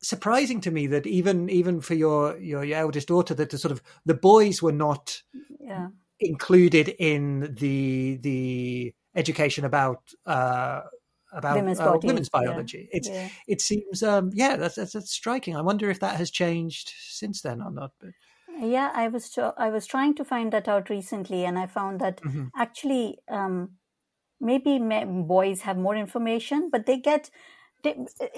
[0.00, 3.72] surprising to me that even even for your your, your eldest daughter that the sort
[3.72, 5.22] of the boys were not
[5.60, 5.88] yeah.
[6.18, 10.80] included in the the education about uh,
[11.32, 12.88] about women's, uh, women's biology.
[12.90, 12.96] Yeah.
[12.96, 13.28] It's yeah.
[13.46, 15.56] it seems um, yeah that's, that's, that's striking.
[15.56, 17.92] I wonder if that has changed since then or not.
[18.00, 18.10] But
[18.60, 22.22] yeah, I was I was trying to find that out recently, and I found that
[22.22, 22.46] mm-hmm.
[22.56, 23.72] actually um,
[24.40, 27.30] maybe boys have more information, but they get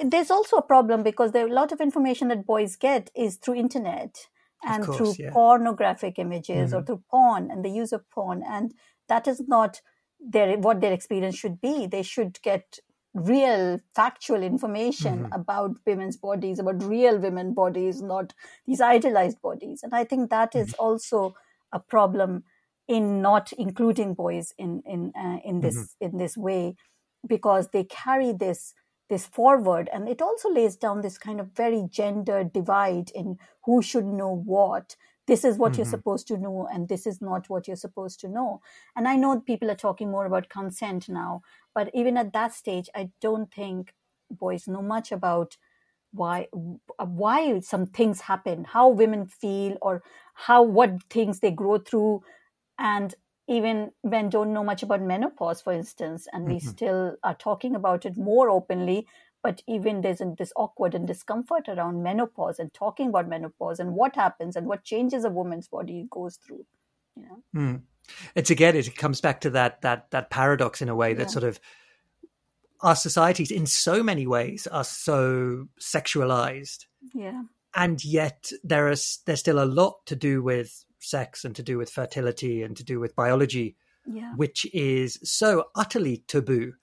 [0.04, 3.54] there's also a problem because there a lot of information that boys get is through
[3.54, 4.28] internet
[4.62, 5.30] and course, through yeah.
[5.30, 6.78] pornographic images mm-hmm.
[6.78, 8.74] or through porn and the use of porn and
[9.08, 9.80] that is not
[10.20, 12.78] their what their experience should be they should get
[13.14, 15.32] real factual information mm-hmm.
[15.32, 18.34] about women's bodies about real women bodies not
[18.66, 20.84] these idealized bodies and i think that is mm-hmm.
[20.84, 21.34] also
[21.72, 22.44] a problem
[22.90, 26.06] in not including boys in in uh, in this mm-hmm.
[26.06, 26.74] in this way
[27.26, 28.74] because they carry this
[29.08, 33.80] this forward and it also lays down this kind of very gender divide in who
[33.80, 34.96] should know what
[35.28, 35.82] this is what mm-hmm.
[35.82, 38.60] you're supposed to know and this is not what you're supposed to know
[38.96, 41.40] and i know people are talking more about consent now
[41.74, 43.94] but even at that stage i don't think
[44.30, 45.56] boys know much about
[46.12, 46.48] why
[46.98, 50.02] why some things happen how women feel or
[50.34, 52.20] how what things they grow through
[52.80, 53.14] and
[53.46, 56.68] even men don't know much about menopause, for instance, and we mm-hmm.
[56.68, 59.06] still are talking about it more openly.
[59.42, 64.14] But even there's this awkward and discomfort around menopause and talking about menopause and what
[64.16, 66.66] happens and what changes a woman's body goes through.
[67.16, 67.82] You know, mm.
[68.34, 71.28] it's again it comes back to that that that paradox in a way that yeah.
[71.28, 71.58] sort of
[72.82, 76.86] our societies in so many ways are so sexualized.
[77.14, 77.42] Yeah.
[77.74, 81.78] And yet there is there's still a lot to do with sex and to do
[81.78, 84.32] with fertility and to do with biology, yeah.
[84.36, 86.74] which is so utterly taboo.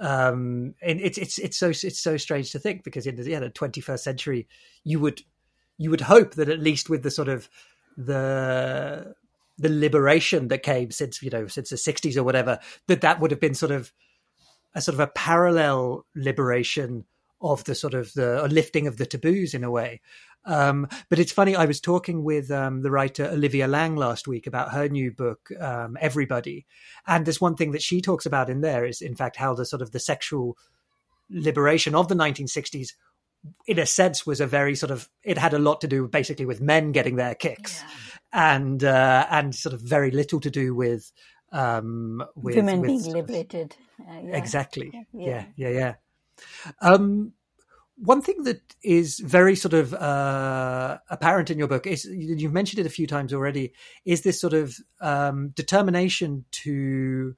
[0.00, 3.40] Um, and it's it's it's so it's so strange to think because in the, yeah,
[3.40, 4.48] the 21st century,
[4.84, 5.22] you would
[5.76, 7.48] you would hope that at least with the sort of
[7.96, 9.14] the
[9.58, 13.32] the liberation that came since you know since the 60s or whatever that that would
[13.32, 13.92] have been sort of
[14.74, 17.04] a sort of a parallel liberation
[17.40, 20.00] of the sort of the lifting of the taboos in a way
[20.48, 24.46] um, but it's funny, I was talking with um, the writer Olivia Laing last week
[24.46, 26.66] about her new book, um, Everybody.
[27.06, 29.66] And there's one thing that she talks about in there is, in fact, how the
[29.66, 30.56] sort of the sexual
[31.28, 32.94] liberation of the 1960s
[33.66, 36.46] in a sense was a very sort of it had a lot to do basically
[36.46, 37.84] with men getting their kicks
[38.32, 38.56] yeah.
[38.56, 41.12] and uh, and sort of very little to do with
[41.52, 44.36] um with women with, being liberated uh, yeah.
[44.36, 45.94] exactly yeah yeah yeah, yeah.
[46.80, 47.32] Um,
[48.00, 52.78] one thing that is very sort of uh, apparent in your book is you've mentioned
[52.78, 53.72] it a few times already
[54.04, 57.34] is this sort of um, determination to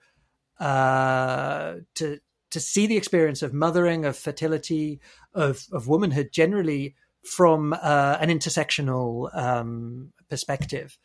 [0.58, 2.18] uh, to
[2.50, 5.00] to see the experience of mothering of fertility
[5.34, 10.98] of of womanhood generally from uh, an intersectional um, perspective.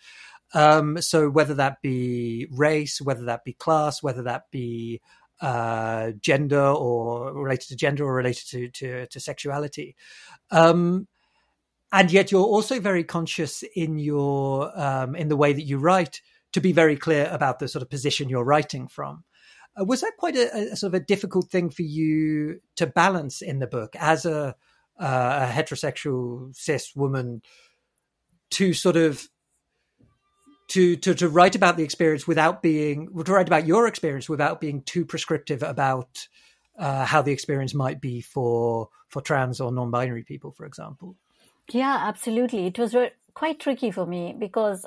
[0.53, 5.01] Um, so whether that be race whether that be class whether that be
[5.41, 9.95] uh, gender or related to gender or related to to, to sexuality.
[10.51, 11.07] Um,
[11.91, 16.21] and yet you're also very conscious in your um, in the way that you write
[16.53, 19.23] to be very clear about the sort of position you're writing from.
[19.79, 23.41] Uh, was that quite a, a, sort of a difficult thing for you to balance
[23.41, 24.55] in the book as a,
[24.99, 27.41] uh, a heterosexual cis woman
[28.51, 29.27] to sort of
[30.67, 34.59] to, to to write about the experience without being to write about your experience without
[34.59, 36.27] being too prescriptive about
[36.77, 41.15] uh, how the experience might be for for trans or non-binary people, for example.
[41.71, 42.67] Yeah, absolutely.
[42.67, 44.85] It was re- quite tricky for me because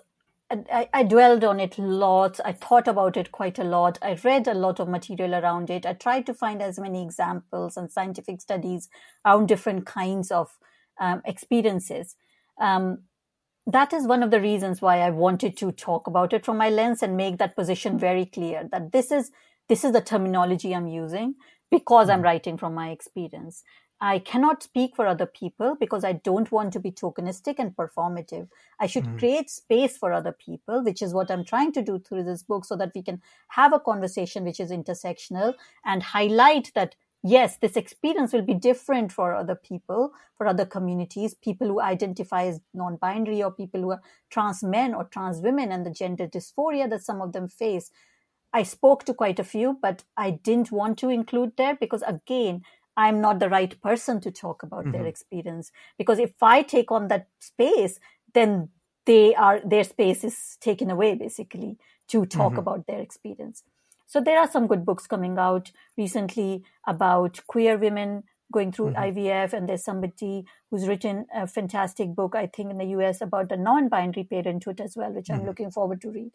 [0.51, 2.41] I, I, dwelled on it a lot.
[2.45, 3.99] I thought about it quite a lot.
[4.01, 5.85] I read a lot of material around it.
[5.85, 8.89] I tried to find as many examples and scientific studies
[9.27, 10.57] around different kinds of
[10.99, 12.17] um, experiences.
[12.59, 13.01] Um,
[13.69, 16.71] that is one of the reasons why I wanted to talk about it from my
[16.71, 19.31] lens and make that position very clear that this is
[19.69, 21.35] this is the terminology I'm using
[21.71, 22.25] because I'm mm.
[22.25, 23.63] writing from my experience.
[24.01, 28.49] I cannot speak for other people because I don't want to be tokenistic and performative.
[28.81, 29.19] I should mm.
[29.19, 32.65] create space for other people, which is what I'm trying to do through this book
[32.65, 35.53] so that we can have a conversation which is intersectional
[35.85, 41.35] and highlight that yes, this experience will be different for other people, for other communities,
[41.35, 45.73] people who identify as non binary or people who are trans men or trans women
[45.73, 47.91] and the gender dysphoria that some of them face.
[48.53, 52.63] I spoke to quite a few, but I didn't want to include there because, again,
[52.97, 54.93] I'm not the right person to talk about mm-hmm.
[54.93, 55.71] their experience.
[55.99, 58.01] Because if I take on that space,
[58.35, 58.71] then
[59.07, 61.79] they are their space is taken away basically
[62.09, 62.59] to talk mm-hmm.
[62.59, 63.63] about their experience.
[64.09, 69.19] So there are some good books coming out recently about queer women going through mm-hmm.
[69.19, 73.51] IVF, and there's somebody who's written a fantastic book, I think, in the US about
[73.51, 75.43] the non-binary parenthood as well, which mm-hmm.
[75.43, 76.33] I'm looking forward to read.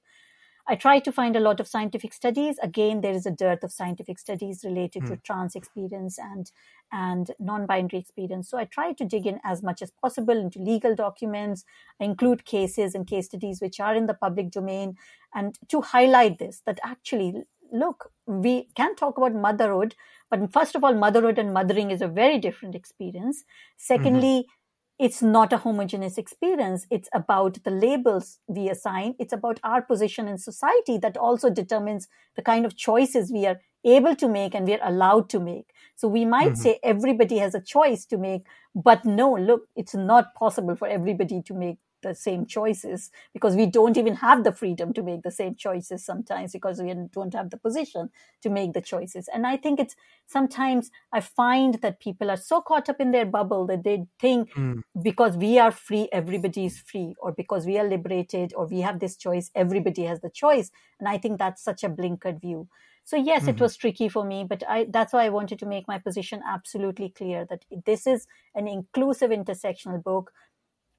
[0.66, 2.58] I try to find a lot of scientific studies.
[2.64, 5.08] Again, there is a dearth of scientific studies related mm.
[5.10, 6.52] to trans experience and
[6.90, 8.50] and non-binary experience.
[8.50, 11.66] So I try to dig in as much as possible into legal documents.
[12.00, 14.96] I include cases and case studies which are in the public domain,
[15.34, 19.96] and to highlight this that actually look, we can talk about motherhood,
[20.30, 23.44] but first of all, motherhood and mothering is a very different experience.
[23.78, 25.06] Secondly, mm-hmm.
[25.06, 26.86] it's not a homogeneous experience.
[26.90, 29.16] It's about the labels we assign.
[29.20, 33.60] It's about our position in society that also determines the kind of choices we are
[33.86, 35.72] able to make and we are allowed to make.
[35.96, 36.62] So we might mm-hmm.
[36.62, 41.42] say everybody has a choice to make, but no, look, it's not possible for everybody
[41.44, 45.32] to make the same choices because we don't even have the freedom to make the
[45.32, 48.10] same choices sometimes because we don't have the position
[48.42, 49.28] to make the choices.
[49.34, 49.96] And I think it's
[50.28, 54.52] sometimes I find that people are so caught up in their bubble that they think
[54.54, 54.82] mm.
[55.02, 59.00] because we are free, everybody is free, or because we are liberated or we have
[59.00, 60.70] this choice, everybody has the choice.
[61.00, 62.68] And I think that's such a blinkered view.
[63.06, 63.50] So yes, mm-hmm.
[63.50, 66.42] it was tricky for me, but I, that's why I wanted to make my position
[66.48, 70.32] absolutely clear that this is an inclusive intersectional book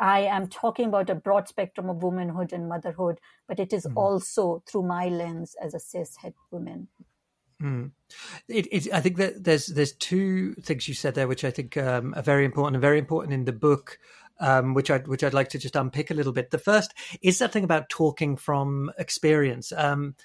[0.00, 3.92] I am talking about a broad spectrum of womanhood and motherhood, but it is mm.
[3.96, 6.88] also through my lens as a cis het woman.
[7.62, 7.92] Mm.
[8.48, 11.76] It, it, I think that there's there's two things you said there, which I think
[11.76, 13.98] um, are very important and very important in the book,
[14.40, 16.50] um, which I which I'd like to just unpick a little bit.
[16.50, 19.72] The first is something about talking from experience.
[19.72, 20.16] Um,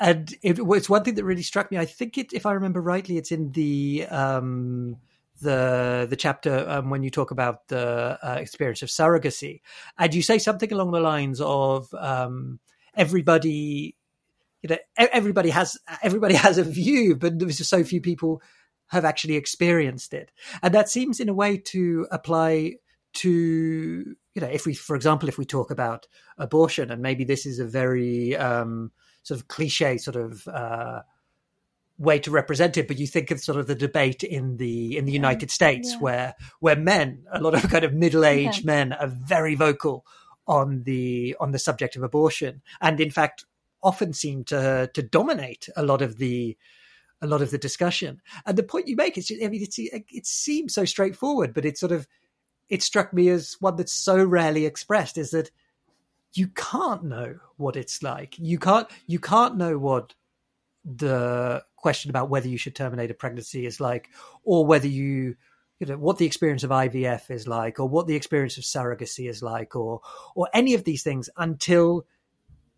[0.00, 1.78] and it, it's one thing that really struck me.
[1.78, 4.96] I think it, if I remember rightly, it's in the um,
[5.40, 9.60] the the chapter um, when you talk about the uh, experience of surrogacy,
[9.98, 12.60] and you say something along the lines of um,
[12.94, 13.96] everybody,
[14.62, 18.42] you know, everybody has everybody has a view, but there's just so few people
[18.88, 20.30] have actually experienced it,
[20.62, 22.74] and that seems in a way to apply
[23.14, 27.46] to you know if we for example if we talk about abortion and maybe this
[27.46, 28.90] is a very um,
[29.22, 31.00] sort of cliche sort of uh,
[31.98, 35.04] way to represent it, but you think of sort of the debate in the in
[35.04, 35.16] the yeah.
[35.16, 35.98] United States yeah.
[35.98, 38.66] where where men, a lot of kind of middle aged yeah.
[38.66, 40.04] men, are very vocal
[40.46, 43.44] on the on the subject of abortion, and in fact
[43.82, 46.56] often seem to to dominate a lot of the
[47.22, 48.20] a lot of the discussion.
[48.44, 51.78] And the point you make is, I mean, it's, it seems so straightforward, but it
[51.78, 52.06] sort of
[52.68, 55.50] it struck me as one that's so rarely expressed is that
[56.32, 58.36] you can't know what it's like.
[58.38, 60.14] You can't you can't know what
[60.84, 64.08] the question about whether you should terminate a pregnancy is like,
[64.42, 65.36] or whether you,
[65.80, 69.28] you know, what the experience of IVF is like, or what the experience of surrogacy
[69.28, 70.00] is like, or
[70.34, 72.06] or any of these things until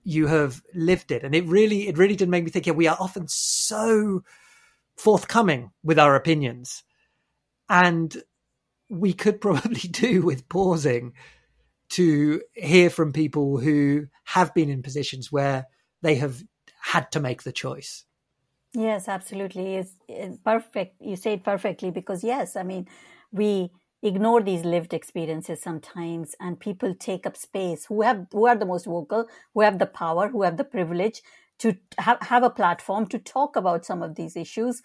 [0.05, 1.25] you have lived it.
[1.25, 2.67] And it really, it really did make me think.
[2.67, 4.23] Yeah, we are often so
[4.97, 6.85] forthcoming with our opinions,
[7.69, 8.17] and
[8.89, 11.13] we could probably do with pausing
[11.89, 15.67] to hear from people who have been in positions where
[16.03, 16.43] they have
[16.93, 18.05] had to make the choice.
[18.75, 19.77] Yes, absolutely.
[19.77, 21.01] It's, it's perfect.
[21.01, 22.87] You say it perfectly because, yes, I mean,
[23.33, 23.71] we
[24.03, 28.67] ignore these lived experiences sometimes and people take up space who have who are the
[28.67, 31.23] most vocal who have the power who have the privilege
[31.59, 34.83] to have, have a platform to talk about some of these issues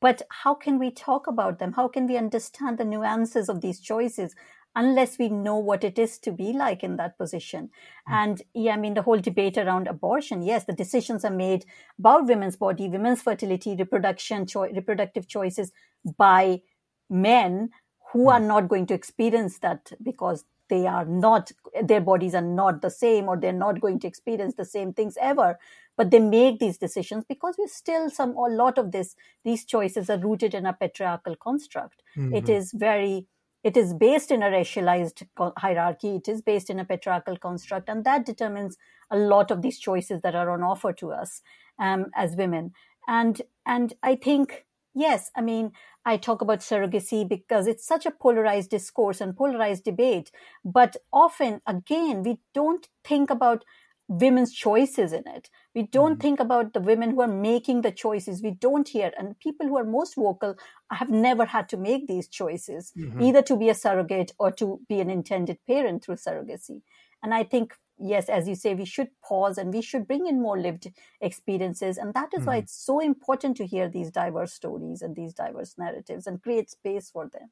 [0.00, 3.80] but how can we talk about them how can we understand the nuances of these
[3.80, 4.34] choices
[4.76, 7.70] unless we know what it is to be like in that position.
[8.08, 8.12] Mm.
[8.12, 11.64] And yeah, I mean, the whole debate around abortion, yes, the decisions are made
[11.98, 15.72] about women's body, women's fertility, reproduction, cho- reproductive choices
[16.18, 16.60] by
[17.08, 17.70] men
[18.12, 18.32] who mm.
[18.32, 22.90] are not going to experience that because they are not, their bodies are not the
[22.90, 25.58] same or they're not going to experience the same things ever.
[25.96, 30.10] But they make these decisions because we're still some, a lot of this, these choices
[30.10, 32.02] are rooted in a patriarchal construct.
[32.18, 32.34] Mm-hmm.
[32.34, 33.26] It is very,
[33.68, 35.26] it is based in a racialized
[35.58, 36.16] hierarchy.
[36.16, 38.76] It is based in a patriarchal construct and that determines
[39.10, 41.42] a lot of these choices that are on offer to us
[41.78, 42.72] um, as women.
[43.08, 45.72] And and i think yes i mean
[46.04, 50.30] i talk about surrogacy because it's such a polarized discourse and polarized debate
[50.64, 53.64] but often again we don't think about
[54.08, 55.50] women's choices in it.
[55.74, 56.20] We don't mm-hmm.
[56.20, 58.42] think about the women who are making the choices.
[58.42, 59.12] We don't hear.
[59.18, 60.56] And people who are most vocal
[60.90, 63.20] have never had to make these choices, mm-hmm.
[63.20, 66.82] either to be a surrogate or to be an intended parent through surrogacy.
[67.22, 70.40] And I think, yes, as you say, we should pause and we should bring in
[70.40, 70.88] more lived
[71.20, 71.98] experiences.
[71.98, 72.48] And that is mm-hmm.
[72.48, 76.70] why it's so important to hear these diverse stories and these diverse narratives and create
[76.70, 77.50] space for them.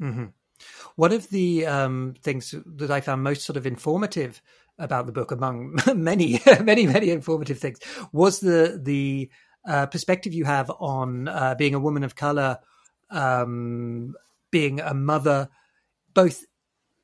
[0.00, 0.24] Mm-hmm.
[0.94, 4.40] One of the um, things that I found most sort of informative
[4.78, 7.78] about the book, among many, many, many informative things,
[8.12, 9.30] was the the
[9.66, 12.58] uh, perspective you have on uh, being a woman of color,
[13.10, 14.14] um,
[14.50, 15.48] being a mother,
[16.14, 16.44] both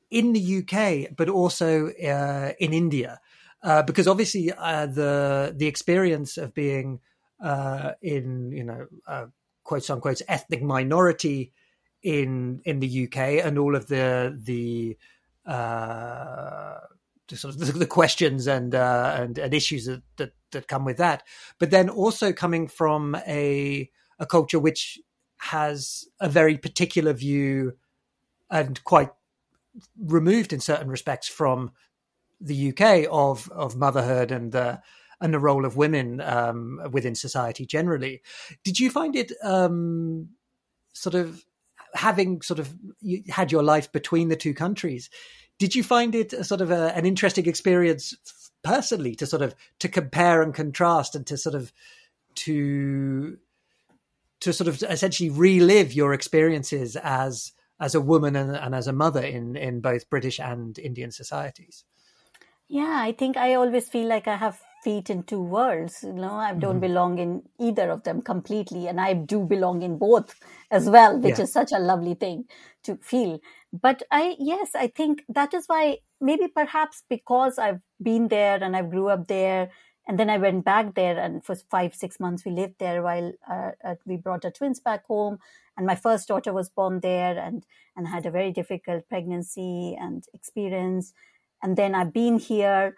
[0.09, 3.19] in the UK but also uh, in India,
[3.63, 6.99] uh, because obviously uh, the the experience of being
[7.43, 8.87] uh, in you know
[9.63, 11.51] quotes unquote ethnic minority
[12.03, 14.97] in in the UK and all of the the
[15.45, 16.77] uh,
[17.31, 20.97] sort of the, the questions and, uh, and and issues that, that that come with
[20.97, 21.23] that,
[21.59, 24.99] but then also coming from a a culture which
[25.37, 27.73] has a very particular view
[28.49, 29.09] and quite
[29.99, 31.71] removed in certain respects from
[32.39, 34.81] the UK of of motherhood and the
[35.21, 38.21] and the role of women um, within society generally.
[38.63, 40.29] Did you find it um,
[40.93, 41.45] sort of
[41.93, 42.73] having sort of
[43.29, 45.09] had your life between the two countries?
[45.63, 48.13] Did you find it a sort of a, an interesting experience
[48.65, 51.71] personally to sort of to compare and contrast and to sort of
[52.43, 53.37] to
[54.41, 58.91] to sort of essentially relive your experiences as as a woman and, and as a
[58.91, 61.85] mother in in both British and Indian societies?
[62.67, 66.03] Yeah, I think I always feel like I have feet in two worlds.
[66.03, 66.79] You know, I don't mm-hmm.
[66.79, 70.35] belong in either of them completely, and I do belong in both
[70.71, 71.43] as well, which yeah.
[71.43, 72.45] is such a lovely thing
[72.83, 73.39] to feel.
[73.71, 78.75] But I, yes, I think that is why maybe perhaps because I've been there and
[78.75, 79.71] I grew up there,
[80.07, 83.31] and then I went back there, and for five, six months we lived there while
[83.49, 85.39] uh, uh, we brought our twins back home,
[85.77, 87.65] and my first daughter was born there, and
[87.95, 91.13] and had a very difficult pregnancy and experience,
[91.61, 92.95] and then I've been here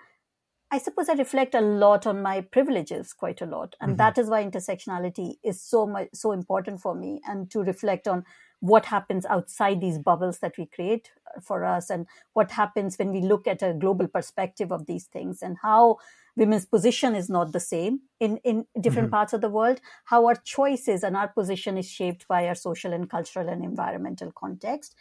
[0.75, 3.77] I suppose I reflect a lot on my privileges quite a lot.
[3.79, 3.97] And mm-hmm.
[3.97, 8.25] that is why intersectionality is so much so important for me and to reflect on
[8.59, 11.11] what happens outside these bubbles that we create
[11.41, 15.41] for us and what happens when we look at a global perspective of these things
[15.41, 15.97] and how
[16.35, 19.15] women's position is not the same in, in different mm-hmm.
[19.15, 22.91] parts of the world, how our choices and our position is shaped by our social
[22.91, 24.93] and cultural and environmental context.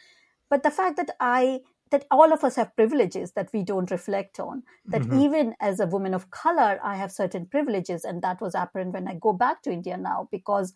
[0.49, 1.63] But the fact that I
[1.95, 4.65] that all of us have privileges that we don't reflect on.
[4.85, 5.21] That mm-hmm.
[5.21, 8.05] even as a woman of color, I have certain privileges.
[8.05, 10.75] And that was apparent when I go back to India now because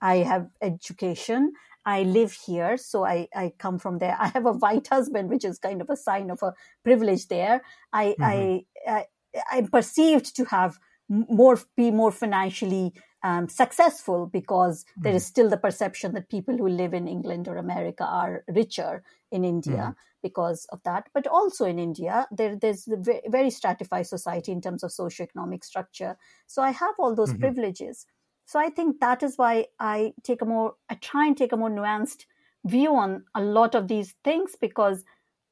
[0.00, 1.54] I have education.
[1.84, 4.16] I live here, so I, I come from there.
[4.20, 6.54] I have a white husband, which is kind of a sign of a
[6.84, 7.62] privilege there.
[7.92, 8.22] I, mm-hmm.
[8.22, 9.06] I, I,
[9.50, 12.92] I'm perceived to have more, be more financially
[13.22, 15.02] um, successful because mm-hmm.
[15.02, 19.02] there is still the perception that people who live in England or America are richer
[19.30, 19.90] in India mm-hmm.
[20.22, 21.08] because of that.
[21.14, 26.16] But also in India, there, there's a very stratified society in terms of socioeconomic structure.
[26.46, 27.40] So I have all those mm-hmm.
[27.40, 28.06] privileges.
[28.44, 31.56] So I think that is why I take a more, I try and take a
[31.56, 32.24] more nuanced
[32.64, 35.04] view on a lot of these things because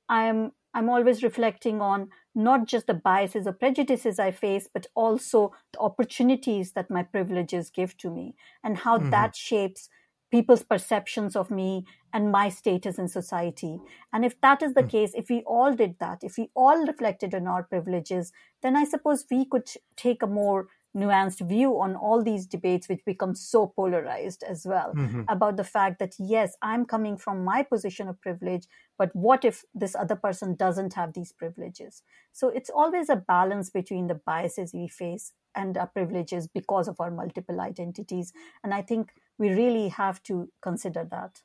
[0.09, 5.53] I'm I'm always reflecting on not just the biases or prejudices I face, but also
[5.72, 9.11] the opportunities that my privileges give to me and how mm-hmm.
[9.11, 9.89] that shapes
[10.31, 13.81] people's perceptions of me and my status in society.
[14.12, 14.89] And if that is the mm-hmm.
[14.89, 18.85] case, if we all did that, if we all reflected on our privileges, then I
[18.85, 23.66] suppose we could take a more nuanced view on all these debates, which become so
[23.66, 25.22] polarized as well, mm-hmm.
[25.28, 28.66] about the fact that, yes, I'm coming from my position of privilege,
[28.99, 32.03] but what if this other person doesn't have these privileges?
[32.32, 37.01] So it's always a balance between the biases we face and our privileges because of
[37.01, 38.32] our multiple identities.
[38.64, 41.43] And I think we really have to consider that.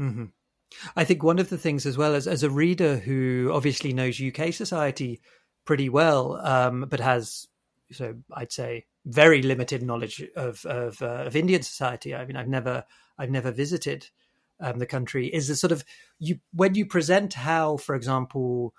[0.00, 0.24] Mm-hmm.
[0.96, 4.20] I think one of the things, as well as as a reader who obviously knows
[4.20, 5.20] UK society
[5.66, 7.46] pretty well, um, but has
[7.92, 12.14] so I'd say very limited knowledge of of, uh, of Indian society.
[12.14, 12.84] I mean, I've never
[13.18, 14.08] I've never visited
[14.60, 15.28] um, the country.
[15.28, 15.84] Is the sort of
[16.18, 18.74] you when you present how, for example,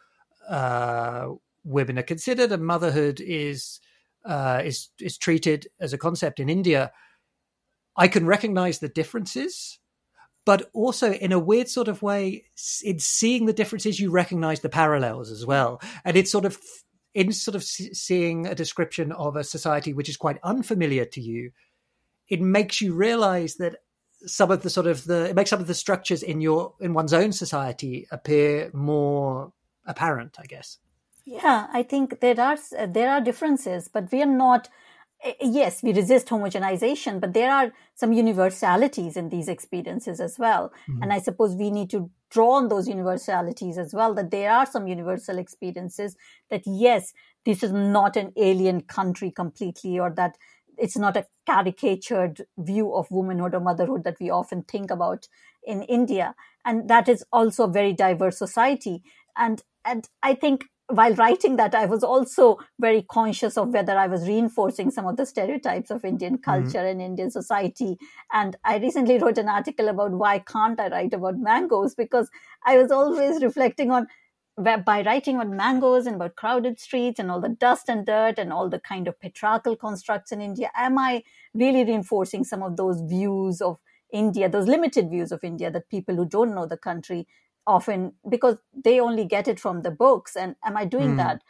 [0.47, 1.29] uh,
[1.63, 3.79] women are considered and motherhood is
[4.25, 6.91] uh, is is treated as a concept in India.
[7.95, 9.79] I can recognize the differences,
[10.45, 12.45] but also in a weird sort of way,
[12.83, 16.57] in seeing the differences, you recognize the parallels as well, and it's sort of
[17.13, 21.51] in sort of seeing a description of a society which is quite unfamiliar to you,
[22.27, 23.77] it makes you realize that
[24.25, 26.93] some of the sort of the it makes some of the structures in your in
[26.93, 29.51] one's own society appear more
[29.85, 30.77] apparent, I guess.
[31.25, 32.57] Yeah, I think there are
[32.87, 34.69] there are differences, but we are not.
[35.23, 40.73] Eh, yes, we resist homogenization, but there are some universalities in these experiences as well.
[40.89, 41.03] Mm-hmm.
[41.03, 44.13] And I suppose we need to draw on those universalities as well.
[44.13, 46.15] That there are some universal experiences
[46.49, 47.13] that yes,
[47.45, 50.37] this is not an alien country completely, or that
[50.77, 55.27] it's not a caricatured view of womanhood or motherhood that we often think about
[55.63, 56.35] in India.
[56.65, 59.03] And that is also a very diverse society.
[59.37, 64.07] And, and I think while writing that, I was also very conscious of whether I
[64.07, 66.51] was reinforcing some of the stereotypes of Indian mm-hmm.
[66.51, 66.87] culture mm-hmm.
[66.87, 67.97] and Indian society.
[68.31, 71.95] And I recently wrote an article about why can't I write about mangoes?
[71.95, 72.29] Because
[72.65, 74.07] I was always reflecting on
[74.55, 78.53] by writing on mangoes and about crowded streets and all the dust and dirt and
[78.53, 81.23] all the kind of patriarchal constructs in India, am I
[81.55, 83.79] really reinforcing some of those views of
[84.11, 87.27] India, those limited views of India that people who don't know the country
[87.65, 90.35] often, because they only get it from the books?
[90.35, 91.17] And am I doing mm.
[91.17, 91.41] that?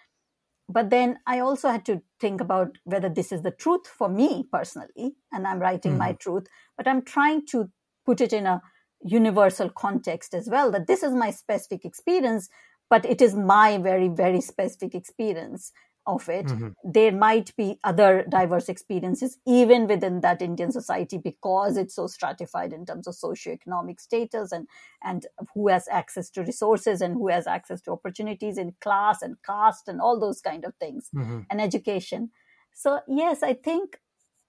[0.70, 4.46] But then I also had to think about whether this is the truth for me
[4.52, 5.98] personally, and I'm writing mm.
[5.98, 6.48] my truth,
[6.78, 7.70] but I'm trying to
[8.06, 8.62] put it in a
[9.02, 12.50] universal context as well that this is my specific experience
[12.94, 15.72] but it is my very, very specific experience
[16.06, 16.46] of it.
[16.48, 16.70] Mm-hmm.
[16.84, 22.74] There might be other diverse experiences even within that Indian society because it's so stratified
[22.74, 24.68] in terms of socioeconomic status and,
[25.04, 29.38] and who has access to resources and who has access to opportunities in class and
[29.46, 31.42] caste and all those kind of things mm-hmm.
[31.50, 32.32] and education.
[32.74, 34.00] So, yes, I think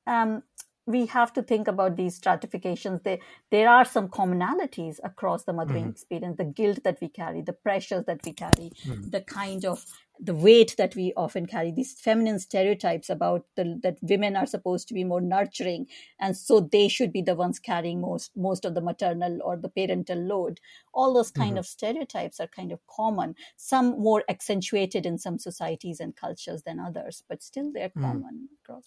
[0.07, 0.43] um,
[0.87, 3.01] we have to think about these stratifications.
[3.03, 3.19] There,
[3.51, 5.91] there are some commonalities across the mothering mm-hmm.
[5.91, 9.09] experience, the guilt that we carry, the pressures that we carry, mm-hmm.
[9.11, 9.85] the kind of
[10.21, 14.87] the weight that we often carry these feminine stereotypes about the, that women are supposed
[14.87, 15.87] to be more nurturing
[16.21, 19.69] and so they should be the ones carrying most most of the maternal or the
[19.69, 20.61] parental load
[20.93, 21.59] all those kind mm-hmm.
[21.59, 26.79] of stereotypes are kind of common some more accentuated in some societies and cultures than
[26.79, 28.03] others but still they're mm.
[28.03, 28.85] common across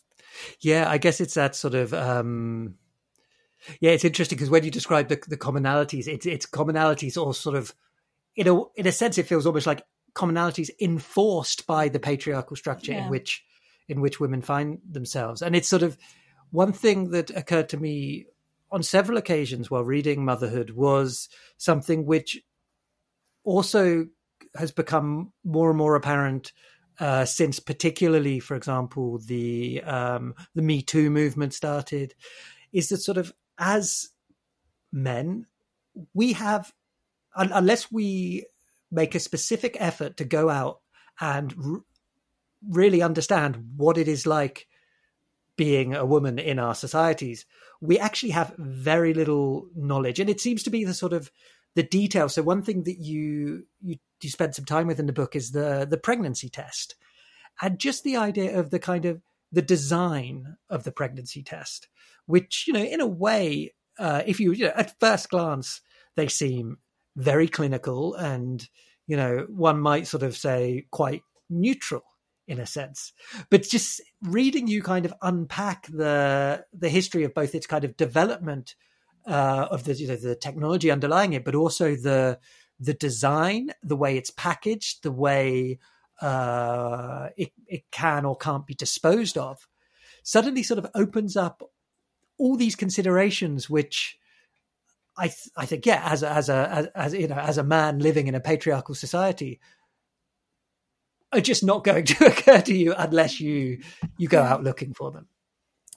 [0.61, 2.75] yeah i guess it's that sort of um
[3.81, 7.55] yeah it's interesting because when you describe the, the commonalities it's it's commonalities all sort
[7.55, 7.73] of
[8.35, 9.83] in a in a sense it feels almost like
[10.17, 13.05] commonalities enforced by the patriarchal structure yeah.
[13.05, 13.43] in which
[13.87, 15.41] in which women find themselves.
[15.41, 15.97] And it's sort of
[16.51, 18.25] one thing that occurred to me
[18.69, 22.41] on several occasions while reading Motherhood was something which
[23.45, 24.07] also
[24.55, 26.51] has become more and more apparent
[26.99, 32.15] uh, since, particularly, for example, the um, the Me Too movement started,
[32.73, 34.09] is that sort of as
[34.91, 35.45] men,
[36.13, 36.73] we have
[37.35, 38.45] unless we
[38.91, 40.79] make a specific effort to go out
[41.19, 41.81] and r-
[42.69, 44.67] really understand what it is like
[45.57, 47.45] being a woman in our societies,
[47.81, 51.31] we actually have very little knowledge, and it seems to be the sort of
[51.75, 52.29] the detail.
[52.29, 55.51] So one thing that you you you spend some time with in the book is
[55.51, 56.95] the the pregnancy test,
[57.61, 59.21] and just the idea of the kind of
[59.51, 61.87] the design of the pregnancy test,
[62.25, 65.81] which you know in a way, uh, if you, you know, at first glance
[66.15, 66.77] they seem
[67.17, 68.69] very clinical and
[69.07, 72.03] you know one might sort of say quite neutral
[72.47, 73.11] in a sense.
[73.49, 77.97] But just reading you kind of unpack the the history of both its kind of
[77.97, 78.75] development
[79.27, 82.39] uh, of the you know the technology underlying it but also the
[82.79, 85.77] the design the way it's packaged the way
[86.21, 89.67] uh, it, it can or can't be disposed of
[90.23, 91.61] suddenly sort of opens up
[92.37, 94.17] all these considerations which
[95.17, 97.63] I th- I think yeah, as a, as a as, as you know as a
[97.63, 99.59] man living in a patriarchal society,
[101.31, 103.79] are just not going to occur to you unless you
[104.17, 105.27] you go out looking for them.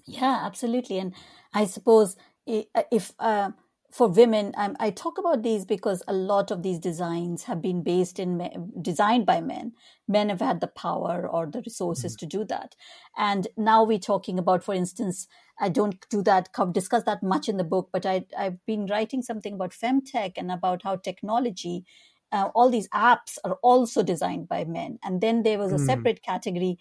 [0.07, 1.15] Yeah, absolutely, and
[1.53, 2.17] I suppose
[2.47, 3.51] if uh,
[3.91, 7.83] for women, um, I talk about these because a lot of these designs have been
[7.83, 9.73] based in men, designed by men.
[10.07, 12.27] Men have had the power or the resources mm-hmm.
[12.27, 12.75] to do that,
[13.17, 15.27] and now we're talking about, for instance,
[15.61, 19.23] I don't do that discuss that much in the book, but I, I've been writing
[19.23, 21.85] something about femtech and about how technology.
[22.33, 25.87] Uh, all these apps are also designed by men, and then there was a mm.
[25.87, 26.79] separate category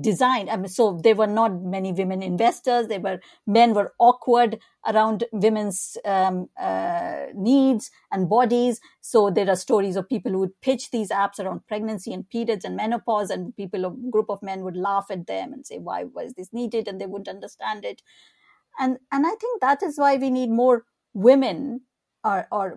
[0.00, 0.50] designed.
[0.50, 2.88] I mean, so there were not many women investors.
[2.88, 8.80] There were men were awkward around women's um, uh, needs and bodies.
[9.00, 12.64] So there are stories of people who would pitch these apps around pregnancy and periods
[12.64, 16.04] and menopause, and people, a group of men would laugh at them and say, "Why
[16.04, 18.02] was this needed?" And they wouldn't understand it.
[18.78, 21.82] And and I think that is why we need more women
[22.24, 22.76] or or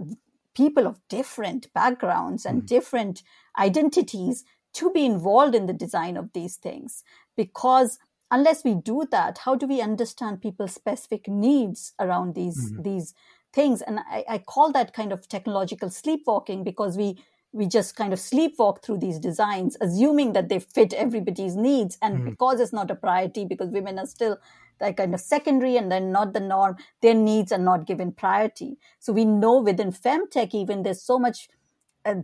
[0.57, 2.65] people of different backgrounds and mm.
[2.65, 3.21] different
[3.59, 4.43] identities
[4.73, 7.03] to be involved in the design of these things
[7.35, 7.99] because
[8.31, 12.81] unless we do that how do we understand people's specific needs around these mm-hmm.
[12.83, 13.13] these
[13.53, 17.17] things and I, I, call that kind of technological sleepwalking because we
[17.53, 21.97] we just kind of sleepwalk through these designs, assuming that they fit everybody's needs.
[22.01, 24.37] And mm because it's not a priority, because women are still
[24.79, 28.77] that kind of secondary and then not the norm, their needs are not given priority.
[28.99, 31.49] So we know within femtech, even there's so much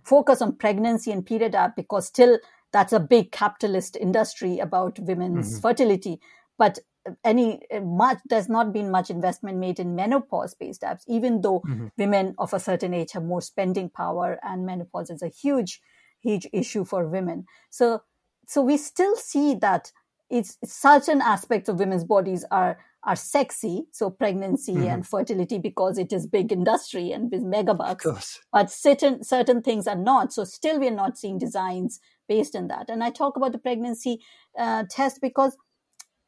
[0.04, 2.40] focus on pregnancy and period art because still
[2.72, 5.62] that's a big capitalist industry about women's mm-hmm.
[5.62, 6.20] fertility.
[6.58, 6.80] But
[7.24, 11.88] any much there's not been much investment made in menopause based apps even though mm-hmm.
[11.98, 15.82] women of a certain age have more spending power and menopause is a huge
[16.22, 18.02] huge issue for women so
[18.48, 19.92] so we still see that
[20.30, 24.88] it's certain aspects of women's bodies are are sexy so pregnancy mm-hmm.
[24.88, 28.40] and fertility because it is big industry and with megabucks.
[28.52, 32.90] But certain certain things are not so still we're not seeing designs based on that.
[32.90, 34.20] And i talk about the pregnancy
[34.58, 35.58] uh, test because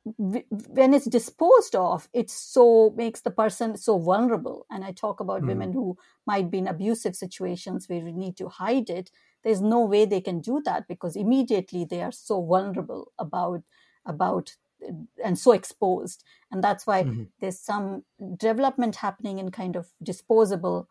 [0.03, 4.65] when it's disposed of it so makes the person so vulnerable.
[4.69, 5.47] And i talk about mm.
[5.47, 5.97] women who
[6.27, 9.11] might be in abusive situations where we need to hide it.
[9.43, 13.61] There's no way they can do that because immediately they are so vulnerable about
[14.05, 14.55] about
[15.23, 17.23] and so exposed and that's why mm-hmm.
[17.39, 18.03] there's some
[18.37, 20.87] development happening in kind of disposable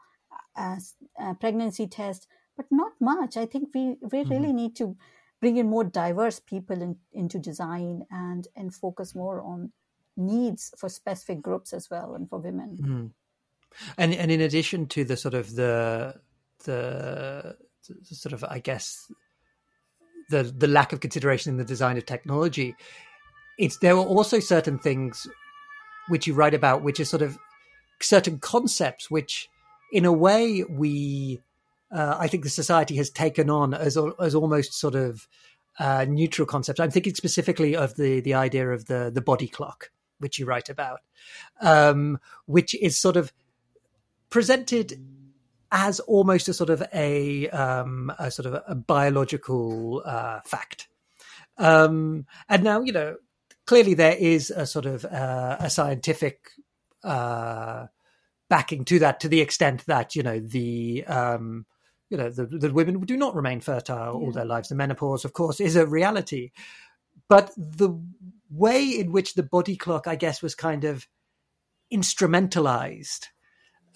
[0.57, 2.26] as uh, pregnancy test
[2.57, 4.30] but not much i think we we mm-hmm.
[4.30, 4.97] really need to
[5.41, 9.70] bring in more diverse people in, into design and and focus more on
[10.16, 12.78] needs for specific groups as well and for women.
[12.80, 13.11] Mm.
[13.99, 16.14] And and in addition to the sort of the
[16.64, 17.57] the,
[17.89, 19.11] the sort of I guess
[20.30, 22.76] the the lack of consideration in the design of technology,
[23.59, 25.27] it's there are also certain things
[26.09, 27.39] which you write about, which are sort of
[28.01, 29.49] certain concepts which,
[29.93, 31.41] in a way, we
[31.91, 35.29] uh, I think the society has taken on as as almost sort of
[35.79, 36.81] uh, neutral concepts.
[36.81, 40.69] I'm thinking specifically of the the idea of the the body clock, which you write
[40.69, 41.01] about,
[41.61, 43.33] um, which is sort of
[44.31, 44.99] presented
[45.71, 50.89] as almost a sort of a, um, a sort of a biological uh, fact.
[51.59, 53.17] Um, and now, you know,
[53.67, 56.51] clearly there is a sort of uh, a scientific
[57.03, 57.87] uh,
[58.49, 61.67] backing to that, to the extent that you know the um,
[62.11, 64.27] you know, the, the women do not remain fertile yeah.
[64.27, 64.69] all their lives.
[64.69, 66.53] The menopause, of course, is a reality.
[67.29, 68.01] But the
[68.51, 71.09] way in which the body clock, I guess, was kind of
[71.93, 73.27] instrumentalized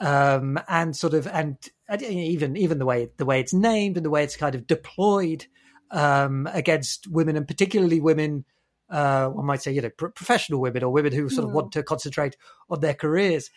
[0.01, 1.57] um, and sort of and,
[2.01, 5.47] even even the way the way it's named and the way it's kind of deployed
[5.91, 8.45] um, against women and particularly women
[8.91, 11.73] uh, one might say you know pro- professional women or women who sort of want
[11.73, 12.37] to concentrate
[12.71, 13.51] on their careers.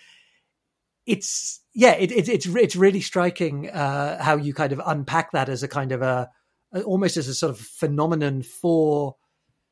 [1.06, 5.50] It's yeah, it, it, it's it's really striking uh, how you kind of unpack that
[5.50, 6.30] as a kind of a,
[6.86, 9.16] almost as a sort of phenomenon for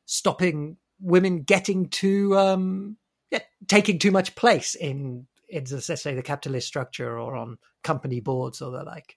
[0.06, 2.96] stopping women getting to um,
[3.30, 8.20] yeah, taking too much place in in let's say the capitalist structure or on company
[8.20, 9.16] boards or the like.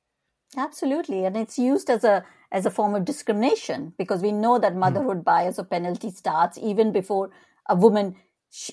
[0.56, 2.24] Absolutely, and it's used as a
[2.54, 4.80] as a form of discrimination because we know that hmm.
[4.80, 7.32] motherhood bias or penalty starts even before
[7.68, 8.16] a woman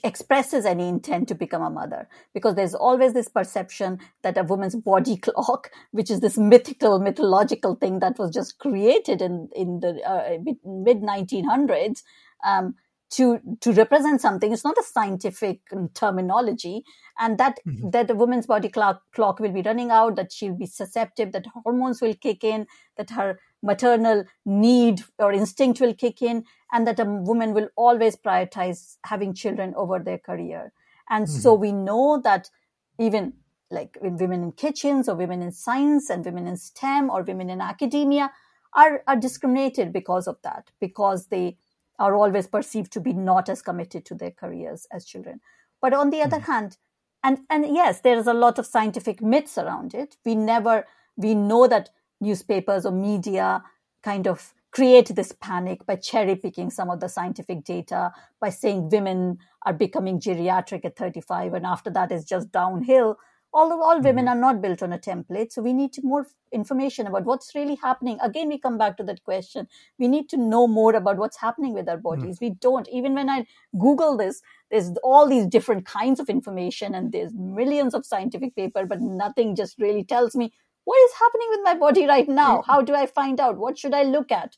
[0.04, 4.76] expresses any intent to become a mother because there's always this perception that a woman's
[4.76, 9.98] body clock which is this mythical mythological thing that was just created in in the
[10.06, 12.02] uh, mid 1900s
[12.44, 12.74] um,
[13.08, 15.60] to to represent something it's not a scientific
[15.94, 16.84] terminology
[17.18, 17.88] and that mm-hmm.
[17.90, 21.46] that a woman's body clock clock will be running out that she'll be susceptible that
[21.64, 22.66] hormones will kick in
[22.98, 28.16] that her maternal need or instinct will kick in and that a woman will always
[28.16, 30.72] prioritize having children over their career.
[31.08, 31.38] And mm-hmm.
[31.40, 32.50] so we know that
[32.98, 33.34] even
[33.70, 37.60] like women in kitchens or women in science and women in STEM or women in
[37.60, 38.32] academia
[38.74, 41.56] are, are discriminated because of that, because they
[41.98, 45.40] are always perceived to be not as committed to their careers as children.
[45.80, 46.34] But on the mm-hmm.
[46.34, 46.78] other hand,
[47.22, 50.16] and, and yes, there is a lot of scientific myths around it.
[50.24, 50.86] We never,
[51.16, 51.90] we know that
[52.20, 53.62] newspapers or media
[54.02, 58.88] kind of create this panic by cherry picking some of the scientific data, by saying
[58.90, 63.18] women are becoming geriatric at 35 and after that is just downhill.
[63.52, 64.04] All, all mm-hmm.
[64.04, 65.50] women are not built on a template.
[65.50, 68.16] So we need more information about what's really happening.
[68.22, 69.66] Again, we come back to that question.
[69.98, 72.20] We need to know more about what's happening with our mm-hmm.
[72.20, 72.36] bodies.
[72.36, 72.44] Mm-hmm.
[72.44, 72.88] We don't.
[72.90, 73.46] Even when I
[73.76, 74.40] Google this,
[74.70, 79.56] there's all these different kinds of information and there's millions of scientific paper, but nothing
[79.56, 80.52] just really tells me
[80.84, 82.62] what is happening with my body right now?
[82.62, 83.58] How do I find out?
[83.58, 84.56] What should I look at?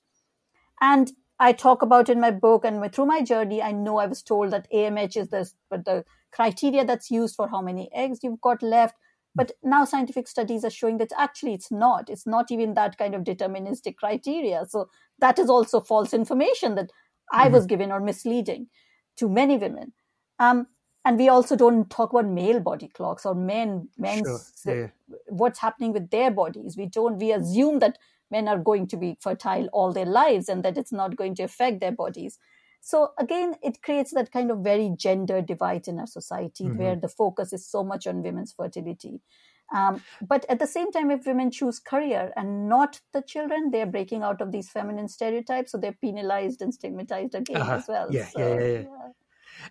[0.81, 4.23] And I talk about in my book and through my journey, I know I was
[4.23, 8.41] told that AMH is the, but the criteria that's used for how many eggs you've
[8.41, 8.95] got left.
[9.35, 12.11] But now scientific studies are showing that actually it's not.
[12.11, 14.67] It's not even that kind of deterministic criteria.
[14.69, 14.89] So
[15.21, 16.91] that is also false information that
[17.33, 17.55] I mm-hmm.
[17.55, 18.69] was given or misleading
[19.17, 19.93] to many women.
[20.39, 20.67] Um,
[21.05, 24.81] and we also don't talk about male body clocks or men men's sure.
[24.83, 24.87] yeah.
[25.29, 27.99] what's happening with their bodies we don't we assume that
[28.33, 31.45] men are going to be fertile all their lives and that it's not going to
[31.45, 32.39] affect their bodies.
[32.81, 36.79] So again, it creates that kind of very gender divide in our society mm-hmm.
[36.79, 39.21] where the focus is so much on women's fertility.
[39.73, 43.87] Um, but at the same time, if women choose career and not the children, they're
[43.87, 47.77] breaking out of these feminine stereotypes, so they're penalized and stigmatized again uh-huh.
[47.77, 48.09] as well.
[48.11, 49.09] Yeah, so, yeah, yeah, yeah,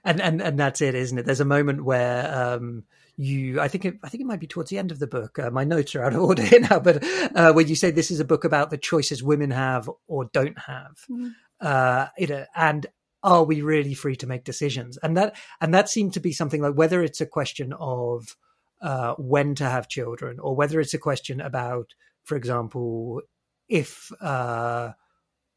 [0.04, 1.26] And and and that's it, isn't it?
[1.26, 2.84] There's a moment where um,
[3.18, 5.38] you, I think, it, I think it might be towards the end of the book.
[5.38, 7.04] Uh, my notes are out of order here now, but
[7.36, 10.58] uh, when you say this is a book about the choices women have or don't
[10.58, 11.30] have, mm-hmm.
[11.60, 12.88] uh, you know, and
[13.24, 14.98] are we really free to make decisions?
[15.04, 18.36] And that and that seemed to be something like whether it's a question of
[18.82, 23.22] uh, when to have children, or whether it's a question about, for example,
[23.70, 24.94] if uh,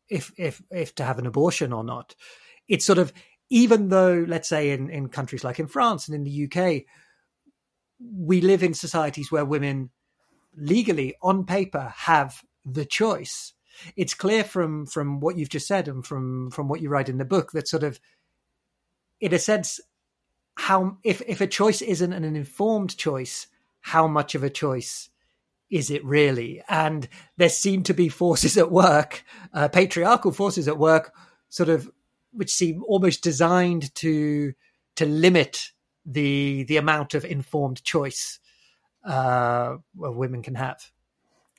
[0.08, 2.14] if if if to have an abortion or not.
[2.66, 3.12] It's sort of
[3.50, 6.82] even though, let's say, in in countries like in France and in the UK,
[8.00, 9.90] we live in societies where women
[10.56, 13.52] legally on paper have the choice
[13.96, 17.18] it's clear from from what you've just said and from from what you write in
[17.18, 17.98] the book that sort of
[19.20, 19.80] in a sense
[20.56, 23.46] how if if a choice isn't an informed choice,
[23.80, 25.10] how much of a choice
[25.70, 26.62] is it really?
[26.68, 31.12] And there seem to be forces at work, uh, patriarchal forces at work,
[31.48, 31.90] sort of
[32.34, 34.52] which seem almost designed to
[34.96, 35.70] to limit
[36.04, 38.38] the the amount of informed choice
[39.04, 40.90] uh, women can have.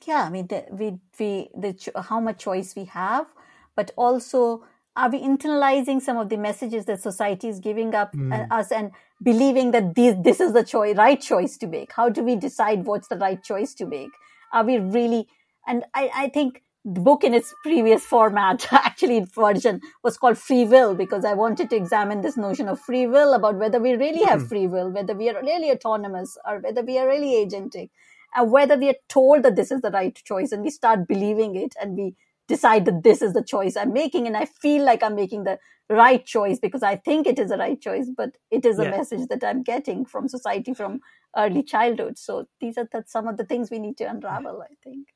[0.06, 3.26] Yeah, I mean, the, we we the how much choice we have,
[3.74, 4.64] but also
[4.96, 8.46] are we internalizing some of the messages that society is giving up mm.
[8.50, 11.92] us and believing that these, this is the choice, right choice to make?
[11.92, 14.10] How do we decide what's the right choice to make?
[14.52, 15.28] Are we really?
[15.66, 20.64] And I, I think the book in its previous format, actually version, was called Free
[20.64, 24.22] Will because I wanted to examine this notion of free will about whether we really
[24.24, 24.48] have mm.
[24.48, 27.90] free will, whether we are really autonomous, or whether we are really agentic,
[28.36, 31.56] and whether we are told that this is the right choice and we start believing
[31.56, 32.14] it and we
[32.46, 34.28] decide that this is the choice I'm making.
[34.28, 35.58] And I feel like I'm making the
[35.90, 38.90] right choice because I think it is the right choice, but it is a yeah.
[38.90, 41.00] message that I'm getting from society from
[41.36, 42.16] early childhood.
[42.16, 45.08] So these are the, some of the things we need to unravel, I think.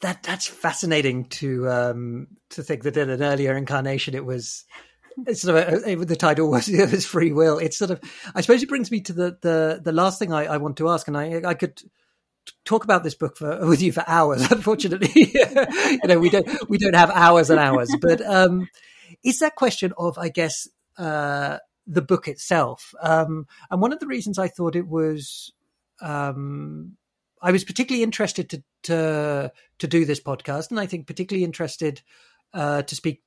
[0.00, 4.64] That that's fascinating to um, to think that in an earlier incarnation it was
[5.26, 7.58] it's sort of a, the title was, it was free will.
[7.58, 8.00] It's sort of
[8.34, 10.88] I suppose it brings me to the the, the last thing I, I want to
[10.88, 11.82] ask, and I I could
[12.64, 14.42] talk about this book for, with you for hours.
[14.50, 17.94] Unfortunately, you know we don't we don't have hours and hours.
[18.00, 18.68] But um,
[19.22, 22.94] is that question of I guess uh, the book itself?
[23.00, 25.52] Um, and one of the reasons I thought it was.
[26.02, 26.98] Um,
[27.42, 32.02] I was particularly interested to, to to do this podcast, and I think particularly interested
[32.54, 33.22] uh, to speak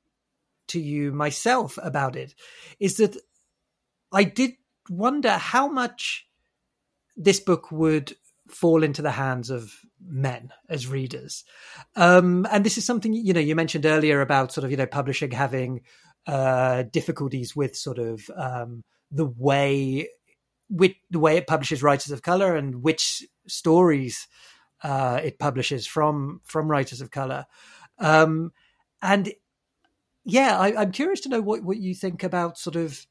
[0.69, 2.35] to you myself about it.
[2.79, 3.15] Is that
[4.11, 4.53] I did
[4.89, 6.27] wonder how much
[7.15, 8.15] this book would
[8.47, 11.43] fall into the hands of men as readers.
[11.95, 14.87] Um, and this is something, you know, you mentioned earlier about sort of, you know,
[14.87, 15.81] publishing having
[16.25, 20.09] uh, difficulties with sort of um, the way
[20.69, 24.27] with the way it publishes writers of color and which stories
[24.83, 27.45] uh, it publishes from from writers of color.
[27.97, 28.51] Um,
[29.01, 29.33] and
[30.23, 33.05] yeah, I, am curious to know what, what you think about sort of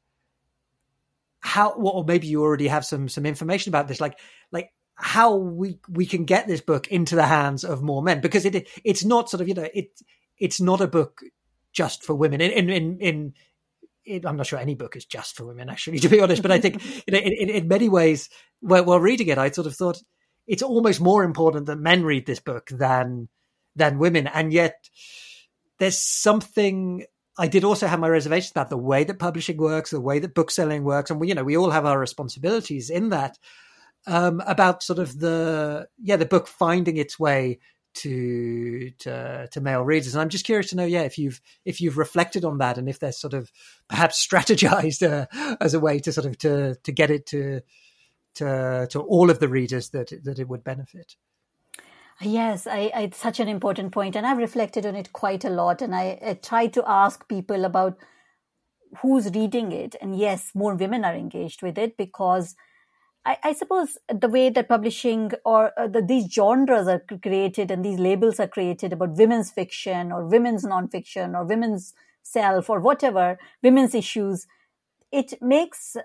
[1.41, 4.17] how, or maybe you already have some some information about this, like
[4.51, 8.45] like how we we can get this book into the hands of more men because
[8.45, 10.01] it it's not sort of you know it
[10.37, 11.21] it's not a book
[11.71, 13.33] just for women in in, in
[14.09, 16.41] I'm not sure any book is just for women, actually, to be honest.
[16.41, 18.29] But I think you know, in, in, many ways,
[18.59, 20.01] while, while reading it, I sort of thought
[20.47, 23.29] it's almost more important that men read this book than
[23.75, 24.89] than women, and yet
[25.77, 27.05] there's something.
[27.37, 30.35] I did also have my reservations about the way that publishing works, the way that
[30.35, 33.37] book selling works, and we, you know, we all have our responsibilities in that
[34.07, 37.59] um, about sort of the yeah the book finding its way
[37.95, 41.81] to to to male readers and i'm just curious to know yeah if you've if
[41.81, 43.51] you've reflected on that and if there's sort of
[43.87, 47.61] perhaps strategized uh, as a way to sort of to to get it to
[48.35, 51.15] to to all of the readers that that it would benefit
[52.21, 55.49] Yes, I, I, it's such an important point, and I've reflected on it quite a
[55.49, 55.81] lot.
[55.81, 57.97] And I, I try to ask people about
[59.01, 62.55] who's reading it, and yes, more women are engaged with it because
[63.25, 67.83] I, I, suppose the way that publishing or uh, the, these genres are created and
[67.83, 71.93] these labels are created about women's fiction or women's nonfiction or women's
[72.23, 74.47] self or whatever women's issues,
[75.11, 75.97] it makes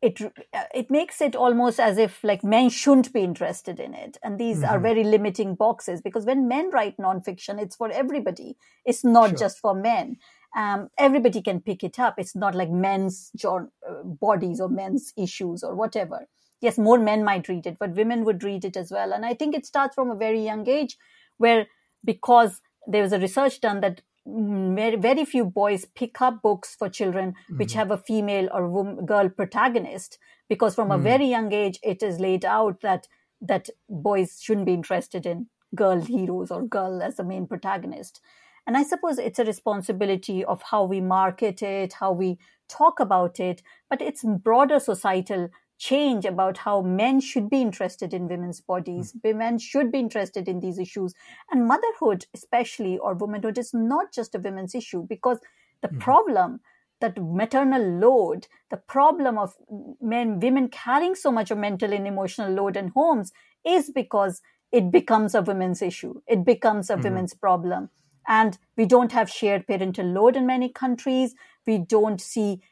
[0.00, 4.18] it uh, it makes it almost as if like men shouldn't be interested in it,
[4.22, 4.72] and these mm-hmm.
[4.72, 8.56] are very limiting boxes because when men write nonfiction, it's for everybody.
[8.84, 9.38] It's not sure.
[9.38, 10.18] just for men.
[10.56, 12.14] Um, everybody can pick it up.
[12.18, 13.62] It's not like men's uh,
[14.04, 16.28] bodies or men's issues or whatever
[16.64, 19.12] yes, more men might read it, but women would read it as well.
[19.12, 20.96] And I think it starts from a very young age
[21.36, 21.66] where
[22.04, 26.88] because there was a research done that very, very few boys pick up books for
[26.88, 27.58] children mm-hmm.
[27.58, 31.00] which have a female or woman, girl protagonist because from mm-hmm.
[31.00, 31.10] a mm.
[31.12, 33.06] very young age it is laid out that
[33.40, 38.20] that boys shouldn't be interested in girl heroes or girl as the main protagonist
[38.66, 42.38] and i suppose it's a responsibility of how we market it how we
[42.68, 45.50] talk about it but it's broader societal
[45.84, 49.12] change about how men should be interested in women's bodies.
[49.12, 49.38] Mm-hmm.
[49.38, 51.14] Men should be interested in these issues.
[51.50, 55.40] And motherhood, especially, or womanhood, is not just a women's issue because
[55.82, 55.98] the mm-hmm.
[55.98, 56.60] problem
[57.00, 59.54] that maternal load, the problem of
[60.00, 63.32] men, women carrying so much of mental and emotional load in homes
[63.64, 64.40] is because
[64.72, 66.14] it becomes a women's issue.
[66.26, 67.02] It becomes a mm-hmm.
[67.02, 67.90] women's problem.
[68.26, 71.34] And we don't have shared parental load in many countries.
[71.66, 72.62] We don't see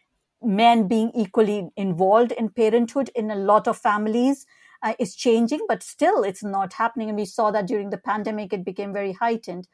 [0.45, 4.47] men being equally involved in parenthood in a lot of families
[4.83, 7.09] uh, is changing, but still it's not happening.
[7.09, 9.69] And we saw that during the pandemic, it became very heightened.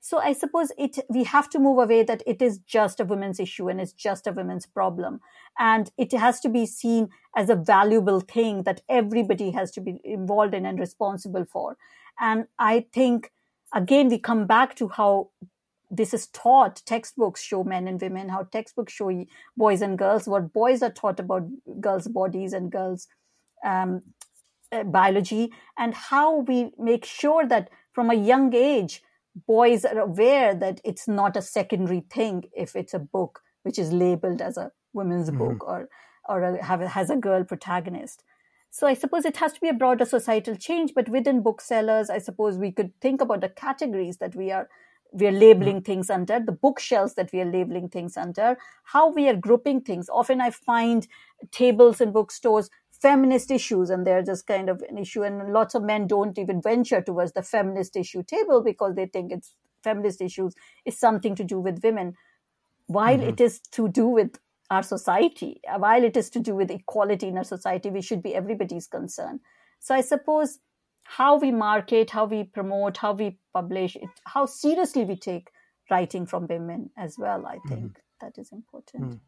[0.00, 3.40] So I suppose it we have to move away that it is just a women's
[3.40, 5.20] issue and it's just a women's problem.
[5.58, 10.00] And it has to be seen as a valuable thing that everybody has to be
[10.04, 11.76] involved in and responsible for.
[12.20, 13.32] And I think
[13.74, 15.30] again we come back to how
[15.90, 19.24] this is taught textbooks show men and women how textbooks show
[19.56, 21.48] boys and girls what boys are taught about
[21.80, 23.08] girls bodies and girls
[23.64, 24.02] um,
[24.72, 29.02] uh, biology and how we make sure that from a young age
[29.46, 33.92] boys are aware that it's not a secondary thing if it's a book which is
[33.92, 35.38] labeled as a women's mm-hmm.
[35.38, 35.88] book or
[36.28, 38.22] or a, have, has a girl protagonist
[38.70, 42.18] so I suppose it has to be a broader societal change, but within booksellers, I
[42.18, 44.68] suppose we could think about the categories that we are
[45.12, 45.84] we are labeling mm-hmm.
[45.84, 50.08] things under, the bookshelves that we are labeling things under, how we are grouping things.
[50.08, 51.06] Often I find
[51.50, 55.22] tables in bookstores, feminist issues, and they're just kind of an issue.
[55.22, 59.32] And lots of men don't even venture towards the feminist issue table because they think
[59.32, 60.54] it's feminist issues
[60.84, 62.14] is something to do with women,
[62.86, 63.28] while mm-hmm.
[63.28, 64.38] it is to do with
[64.70, 68.34] our society, while it is to do with equality in our society, we should be
[68.34, 69.40] everybody's concern.
[69.80, 70.58] So I suppose
[71.08, 75.48] how we market, how we promote, how we publish, it, how seriously we take
[75.90, 77.46] writing from women as well.
[77.46, 77.96] I think mm.
[78.20, 79.04] that is important.
[79.04, 79.20] Mm.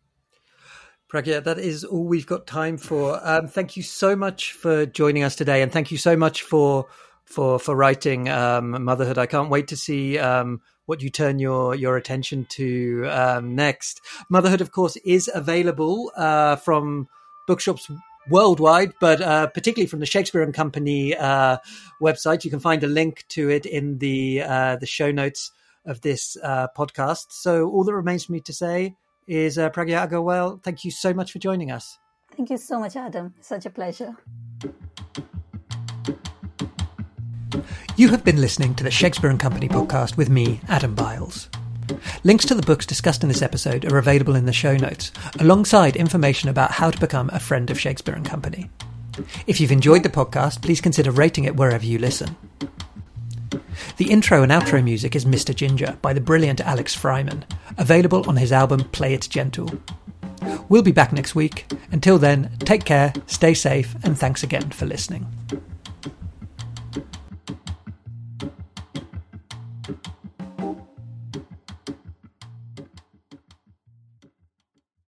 [1.10, 3.18] Pragya, that is all we've got time for.
[3.26, 6.86] Um, thank you so much for joining us today, and thank you so much for
[7.24, 9.16] for for writing um, motherhood.
[9.16, 14.02] I can't wait to see um, what you turn your your attention to um, next.
[14.28, 17.08] Motherhood, of course, is available uh, from
[17.46, 17.90] bookshops
[18.30, 21.58] worldwide, but uh, particularly from the Shakespeare and Company uh,
[22.00, 22.44] website.
[22.44, 25.52] You can find a link to it in the uh, the show notes
[25.84, 27.26] of this uh, podcast.
[27.30, 28.94] So all that remains for me to say
[29.26, 31.98] is uh, Pragya Agarwal, thank you so much for joining us.
[32.36, 33.34] Thank you so much, Adam.
[33.40, 34.16] Such a pleasure.
[37.96, 41.48] You have been listening to the Shakespeare and Company podcast with me, Adam Biles.
[42.24, 45.96] Links to the books discussed in this episode are available in the show notes, alongside
[45.96, 48.70] information about how to become a friend of Shakespeare and Company.
[49.46, 52.36] If you've enjoyed the podcast, please consider rating it wherever you listen.
[53.96, 55.54] The intro and outro music is Mr.
[55.54, 57.44] Ginger by the brilliant Alex Freiman,
[57.78, 59.70] available on his album Play It Gentle.
[60.68, 61.70] We'll be back next week.
[61.90, 65.26] Until then, take care, stay safe, and thanks again for listening.